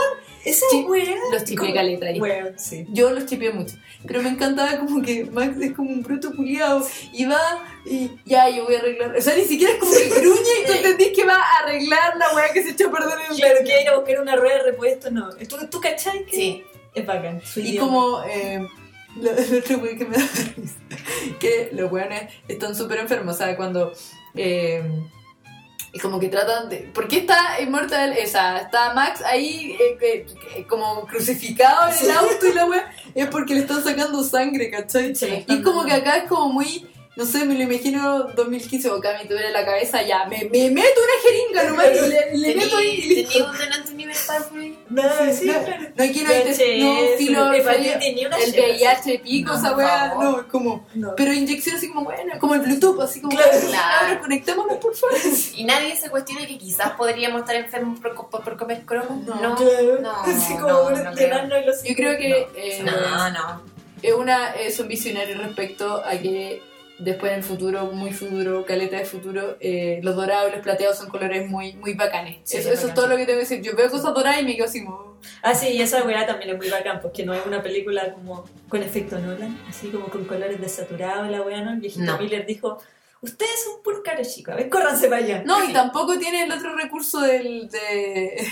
[0.45, 1.15] Esa Sí, wea.
[1.33, 2.21] los chipeé como- caleta ahí.
[2.57, 2.87] Sí.
[2.91, 3.75] Yo los chipeé mucho.
[4.07, 7.41] Pero me encantaba como que Max es como un bruto culiado y va
[7.85, 9.17] y ya, yo voy a arreglar.
[9.17, 12.17] O sea, ni siquiera es como que gruñe y tú entendís que va a arreglar
[12.17, 14.37] la weá que se echó a perder en el Claro, que ir a buscar una
[14.37, 15.31] rueda de repuesto, no.
[15.49, 16.63] ¿Tú, tú cachai que Sí.
[16.95, 17.41] es bacán?
[17.45, 17.87] su Y idioma.
[17.89, 18.67] como eh,
[19.17, 20.29] lo, lo otro weón que me da
[21.41, 23.93] que los weones están súper enfermos, o sea, cuando
[24.35, 24.83] eh,
[25.93, 26.79] y como que tratan de...
[26.95, 28.15] ¿Por qué está Immortal?
[28.23, 32.65] O sea, está Max ahí eh, que- que- como crucificado en el auto y la
[32.67, 35.15] weá, es porque le están sacando sangre, ¿cachai?
[35.15, 36.87] Sí, y es como que acá es como muy...
[37.19, 40.45] No sé, me lo imagino 2015 o acá me tuviera en la cabeza ya, me,
[40.53, 43.33] me meto una jeringa nomás y le, le meto ahí y listo.
[43.33, 44.79] Tenía un donante universal, güey.
[44.89, 45.03] No,
[45.33, 45.83] sí, no, claro.
[45.97, 46.45] no, aquí no hay
[46.81, 51.15] no, filo, el VIH pico, No, esa weá, no, es como, No.
[51.17, 53.51] pero inyección así como buena, como el Bluetooth, así como, Claro.
[54.01, 55.17] ahora conectémonos por favor.
[55.57, 59.25] Y nadie se cuestiona que quizás podríamos estar enfermos por, por, por comer cromos.
[59.27, 59.35] No.
[59.43, 59.99] No, Claro.
[60.01, 63.63] no, Así como no, por no llenarnos los Yo creo que eh, no, no.
[64.03, 66.63] es una, es un visionario respecto a que
[66.99, 70.99] después en el futuro, muy futuro, caleta de futuro, eh, los dorados y los plateados
[70.99, 72.39] son colores muy, muy bacanes.
[72.45, 73.63] Sí, eso es eso es bacán, todo lo que tengo que decir.
[73.63, 75.19] Yo veo cosas doradas y me quedo así como...
[75.43, 78.45] Ah, sí, y esa weá también es muy bacán, porque no es una película como
[78.69, 81.73] con efecto Nolan, así como con colores desaturados, la weá, ¿no?
[81.73, 82.19] El viejito No.
[82.19, 82.79] Miller dijo,
[83.21, 85.43] ustedes son puros caros chicos, a ver, córranse para allá.
[85.45, 87.69] No, y tampoco tiene el otro recurso del...
[87.69, 88.47] de...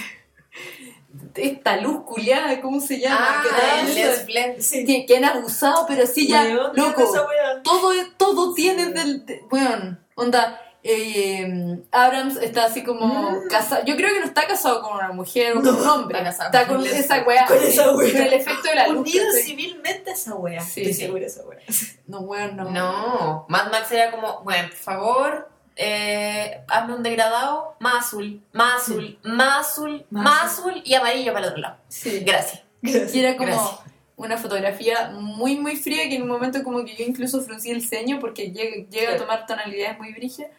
[1.34, 3.42] esta luz culiada, ¿cómo se llama?
[3.42, 4.62] Ah, Que.
[4.62, 4.84] Sí.
[4.84, 7.28] que, que han abusado, pero sí ya, Weón, ¿qué es loco,
[7.62, 14.12] todo, todo tiene del, de- weón, onda, eh, Abrams está así como casado, yo creo
[14.14, 16.66] que no está casado con una mujer o con No, un hombre, está casado está
[16.68, 18.12] con con esa weá, Con esa weá.
[18.12, 19.42] con el efecto de la luz, Unido ¿cachai?
[19.42, 20.60] civilmente a esa weá.
[20.60, 21.00] Sí, Estoy sí.
[21.00, 21.58] segura de esa weá.
[22.06, 22.70] no, weón, no.
[22.70, 28.82] No, Mad Max era como, bueno, por favor, eh, hazme un degradado, más azul, más
[28.82, 31.76] azul, más azul, Más más azul y amarillo para el otro lado.
[31.88, 32.20] Sí.
[32.24, 32.64] Gracias.
[32.82, 33.80] Y era como Gracias.
[34.16, 37.86] una fotografía muy, muy fría que en un momento como que yo incluso fruncí el
[37.86, 40.50] ceño porque llega, llega a tomar tonalidades muy brígidas,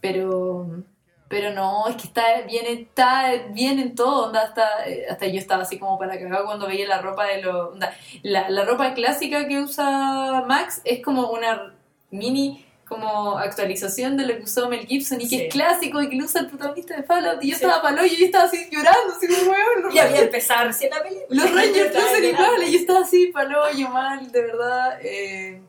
[0.00, 0.84] pero...
[1.28, 4.64] Pero no, es que está bien, está bien en todo, onda, hasta,
[5.10, 7.76] hasta yo estaba así como para cagar cuando veía la ropa de los...
[8.22, 11.74] La, la ropa clásica que usa Max es como una
[12.12, 15.42] mini como actualización de lo que usó Mel Gibson y que Sí.
[15.46, 17.64] es clásico y que lo usa el protagonista de Fallout y yo Sí.
[17.64, 21.02] estaba palo y yo estaba así llorando, así como los Y había empezado recién la
[21.02, 21.26] película.
[21.30, 24.98] los Rangers no son iguales, yo estaba así, paloyo, mal, de verdad.
[25.02, 25.60] eh,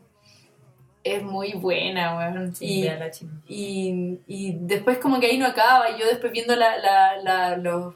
[1.04, 2.54] es muy buena, weón.
[2.56, 2.86] Sí,
[3.48, 7.18] y, y, y después como que ahí no acaba, y yo después viendo la, la,
[7.24, 7.96] la, los-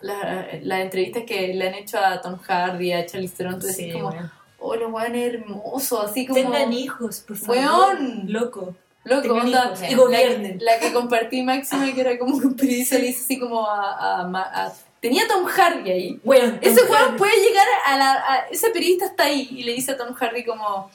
[0.00, 3.90] la- las entrevistas que le han hecho a Tom Hardy, a Charlize Theron, decís Sí,
[3.92, 4.10] como.
[4.62, 6.40] Oh, los weones hermosos, así como...
[6.40, 7.56] Tengan hijos, por favor.
[7.96, 8.24] Weón.
[8.28, 8.74] Loco.
[9.04, 10.58] Loco, tengan onda, hijos y la, gobiernen.
[10.60, 14.22] la que compartí máxima, que era como periodista le dice así como a...
[14.22, 16.20] a- a- tenía a Tom Hardy ahí.
[16.22, 18.12] Weón, Ese weón puede llegar a la.
[18.12, 20.90] a- ese periodista está ahí y le dice a Tom Hardy como.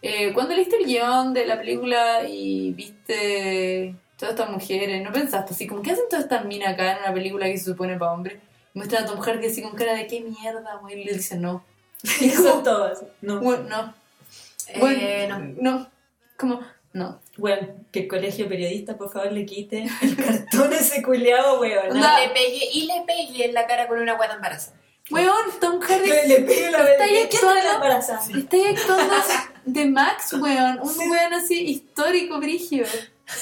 [0.00, 5.52] Eh, ¿Cuándo leíste el guion de la película y viste todas estas mujeres, ¿no pensaste
[5.54, 8.12] así como qué hacen todas estas minas acá en una película que se supone para
[8.12, 8.38] hombres?
[8.74, 11.64] Muestran a Tom Hardy así con cara de qué mierda, güey, y le dicen no.
[12.20, 13.04] Y son todas.
[13.20, 13.40] No.
[13.40, 13.94] Bueno, no.
[14.68, 15.54] Eh, Bueno, no.
[15.60, 15.90] no.
[16.36, 16.60] Como,
[16.92, 17.20] no.
[17.36, 21.88] Bueno, que el colegio periodista, por favor, le quite el cartón ese culeado, weón.
[21.88, 24.76] No le pegue y le pegue en la cara con una guata embarazada.
[25.10, 26.08] Weón, Tom Hardy.
[26.08, 27.72] Le, le pegue la Está ahí ¿De quién está la
[28.70, 29.52] actuando?
[29.64, 30.80] de Max, weón.
[30.80, 32.84] Un weón así histórico, brigio.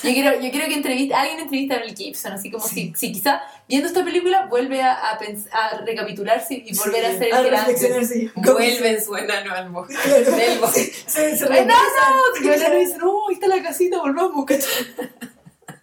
[0.02, 3.12] Yo quiero, yo quiero que entrevista, alguien entrevista a Mel Gibson, así como si, si
[3.12, 5.18] quizá viendo esta película vuelve a, a,
[5.52, 8.30] a recapitularse y volver a ser el sí.
[8.34, 9.94] Vuelve en su enano al bosque.
[9.96, 10.92] Del bosque.
[11.06, 11.74] Se, se ¡Ay, no, regresa.
[12.40, 12.44] no!
[12.44, 14.86] Y ahora dice, no, ahí está la casita, volvamos, ¿cachai?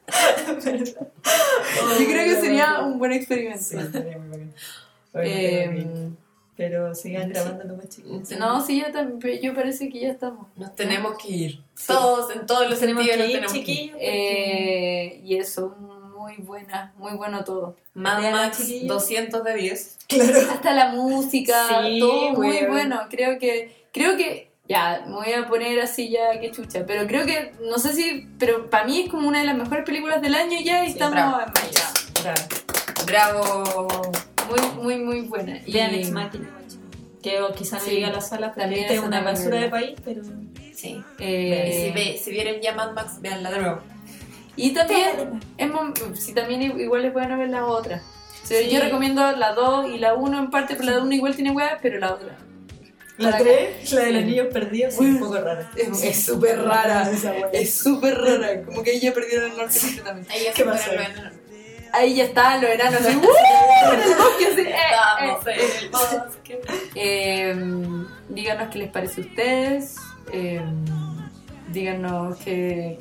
[1.99, 3.63] Yo creo que sería un buen experimento.
[3.63, 4.51] Sí, estaría muy.
[5.13, 5.87] Oye, Eh,
[6.57, 8.31] Pero sigan grabando nomás, chicos.
[8.31, 10.47] no, sí, ya tam- yo parece que ya estamos.
[10.55, 11.61] Nos tenemos que ir.
[11.85, 13.65] Todos, en todos los Tenemos sentidos, que ir, nos tenemos que ir.
[13.65, 13.97] chiquillos.
[14.01, 15.75] Eh, y eso,
[16.17, 17.75] muy buena, muy bueno todo.
[17.93, 18.87] Mad Max chiquillos.
[18.87, 19.97] 200 de 10.
[20.07, 20.39] Claro.
[20.51, 23.01] Hasta la música, Sí, todo muy bueno.
[23.09, 27.25] Creo que, creo que, ya, me voy a poner así ya que chucha, pero creo
[27.27, 30.33] que, no sé si, pero para mí es como una de las mejores películas del
[30.33, 31.37] año ya y Sí, estamos bravo.
[31.39, 32.33] en mayo.
[33.05, 34.11] Bravo.
[34.49, 35.59] Muy, muy, muy buena.
[35.65, 36.49] Y- Vean Ex Machina.
[37.21, 40.21] Que quizá no Sí, llegue a la sala también es una basura de país, pero...
[40.73, 41.03] Sí.
[41.19, 43.81] eh, si, ve, si vieron ya Mad Max, veanla de nuevo.
[44.55, 45.69] Y también, es
[46.19, 48.01] sí, también igual es bueno ver la otra.
[48.43, 48.69] O sea, Sí.
[48.69, 51.79] Yo recomiendo la 2 y la 1 en parte, pero la 1 igual tiene weas,
[51.81, 52.37] pero la otra.
[53.17, 55.69] La Para 3, la de los niños perdidos, es un poco rara.
[55.75, 57.11] Es- súper rara.
[57.51, 60.33] Es súper rara, como que ya perdieron el norte completamente.
[60.45, 60.91] Ya ¿Qué pasó?
[61.97, 63.93] Ahí ya estaban los enanos así, ¡uh!
[63.93, 65.79] en el bosque así, eh, Estamos eh, eh.
[65.79, 66.61] en el bosque.
[66.95, 67.55] Eh,
[68.29, 69.95] díganos qué les parece a ustedes.
[70.31, 70.61] eh,
[71.69, 72.99] díganos que.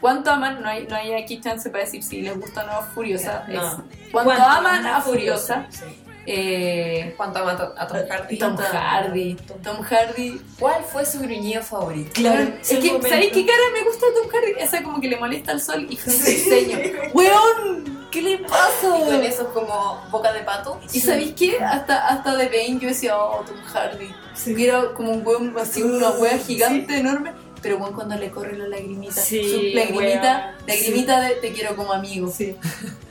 [0.00, 0.62] ¿Cuánto aman?
[0.62, 3.44] No hay, no hay aquí chance para decir si les gusta o no Furiosa.
[3.48, 3.66] No.
[3.66, 5.66] Es, ¿Cuánto, aman a Furiosa?
[5.70, 5.84] Sí.
[6.28, 8.36] Eh, ¿Cuánto ama a Tom- Hardy?
[8.38, 9.36] Tom Hardy.
[9.62, 10.40] Tom Hardy.
[10.58, 12.10] ¿Cuál fue su gruñido favorito?
[12.14, 13.08] Claro, es que, momento.
[13.08, 14.52] ¿sabéis qué cara me gusta de Tom Hardy?
[14.58, 16.34] Esa como que le molesta al sol y frente Sí.
[16.34, 16.78] diseño.
[17.14, 17.95] ¡Weón!
[18.16, 18.98] ¿Qué le pasa?
[18.98, 20.80] Y con esos como boca de pato.
[20.90, 21.58] ¿Y sabéis qué?
[21.58, 24.08] Hasta, hasta de Bane yo decía, oh, Tom Hardy.
[24.32, 24.54] Sí.
[24.58, 27.32] Era como un weón así, una wea gigante, enorme.
[27.60, 29.20] Pero bueno, cuando le corre la lagrimita.
[29.20, 32.32] Sí, su lagrimita, lagrimita de te quiero como amigo.
[32.34, 32.56] Sí.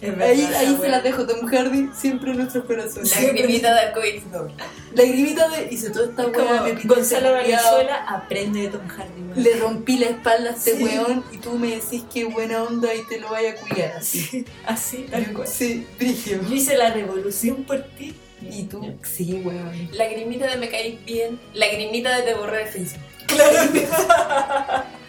[0.00, 3.14] Verdad, Ahí, ahí se las dejo Tom Hardy, siempre en nuestros corazones.
[3.20, 4.52] La grimita de arcoíris doble.
[4.94, 9.22] Lagrimita de hice toda esta pinté Gonzalo Valenzuela aprende de Tom Hardy.
[9.22, 9.42] weón.
[9.42, 10.82] Le rompí la espalda a este Sí.
[10.84, 14.20] weón y tú me decís que buena onda y te lo vaya a culiar así.
[14.20, 15.48] Sí, así, tal cual.
[15.48, 16.40] Sí, brigio.
[16.46, 18.14] Yo hice la revolución por ti.
[18.50, 19.88] Y tú, sí, weón.
[19.92, 21.40] La grimita de me caí bien.
[21.54, 23.02] La grimita de te borré de Facebook.
[23.26, 24.84] Claro.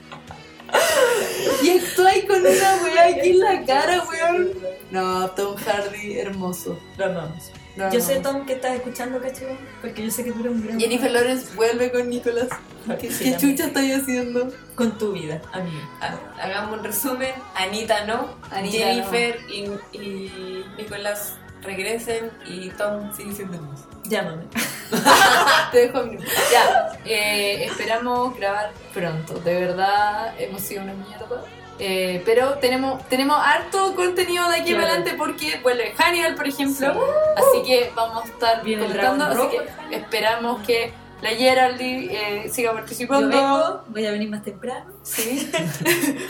[1.63, 2.49] Y actuáis con una
[2.84, 4.51] weá aquí en la cara, weón.
[4.91, 6.78] No, Tom Hardy, hermoso.
[6.97, 7.51] Lo amamos.
[7.76, 8.20] Lo Yo sé.
[8.20, 9.57] Tom, que estás escuchando, ¿cachai?
[9.82, 10.80] Porque yo sé que tú eres un gran...
[10.80, 12.47] Jennifer Lawrence vuelve con Nicolás.
[12.99, 13.55] ¿Qué, Sí, qué también.
[13.57, 14.51] chucha estáis haciendo?
[14.76, 15.78] Con tu vida, amigo.
[16.01, 17.32] Ha- Hagamos un resumen.
[17.55, 18.36] Anita no.
[18.49, 23.84] Anita Jennifer Y, y Nicolás regresen y Tom sigue siendo hermoso.
[24.08, 24.43] Llámame.
[25.72, 26.18] Te dejo mi.
[26.51, 29.34] Ya, eh, esperamos grabar pronto.
[29.39, 31.43] De verdad, hemos sido una mierda.
[31.80, 34.88] Eh, pero tenemos, tenemos harto contenido de aquí Claro.
[34.88, 36.88] adelante porque vuelve Hannibal, por ejemplo.
[37.36, 39.26] Así que vamos a estar el comentando.
[39.26, 39.47] Así
[39.89, 40.91] que esperamos que
[41.22, 42.08] la Geraldine
[42.45, 43.28] eh, siga Yo participando.
[43.28, 44.86] vengo, voy a venir más temprano.
[45.03, 45.51] Sí.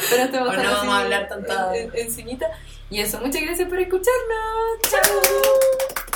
[0.10, 2.48] Pero este va a O estar no vamos a hablar tanta- en- en- encimita.
[2.90, 4.82] Y eso, muchas gracias por escucharnos.
[4.90, 6.07] Chao.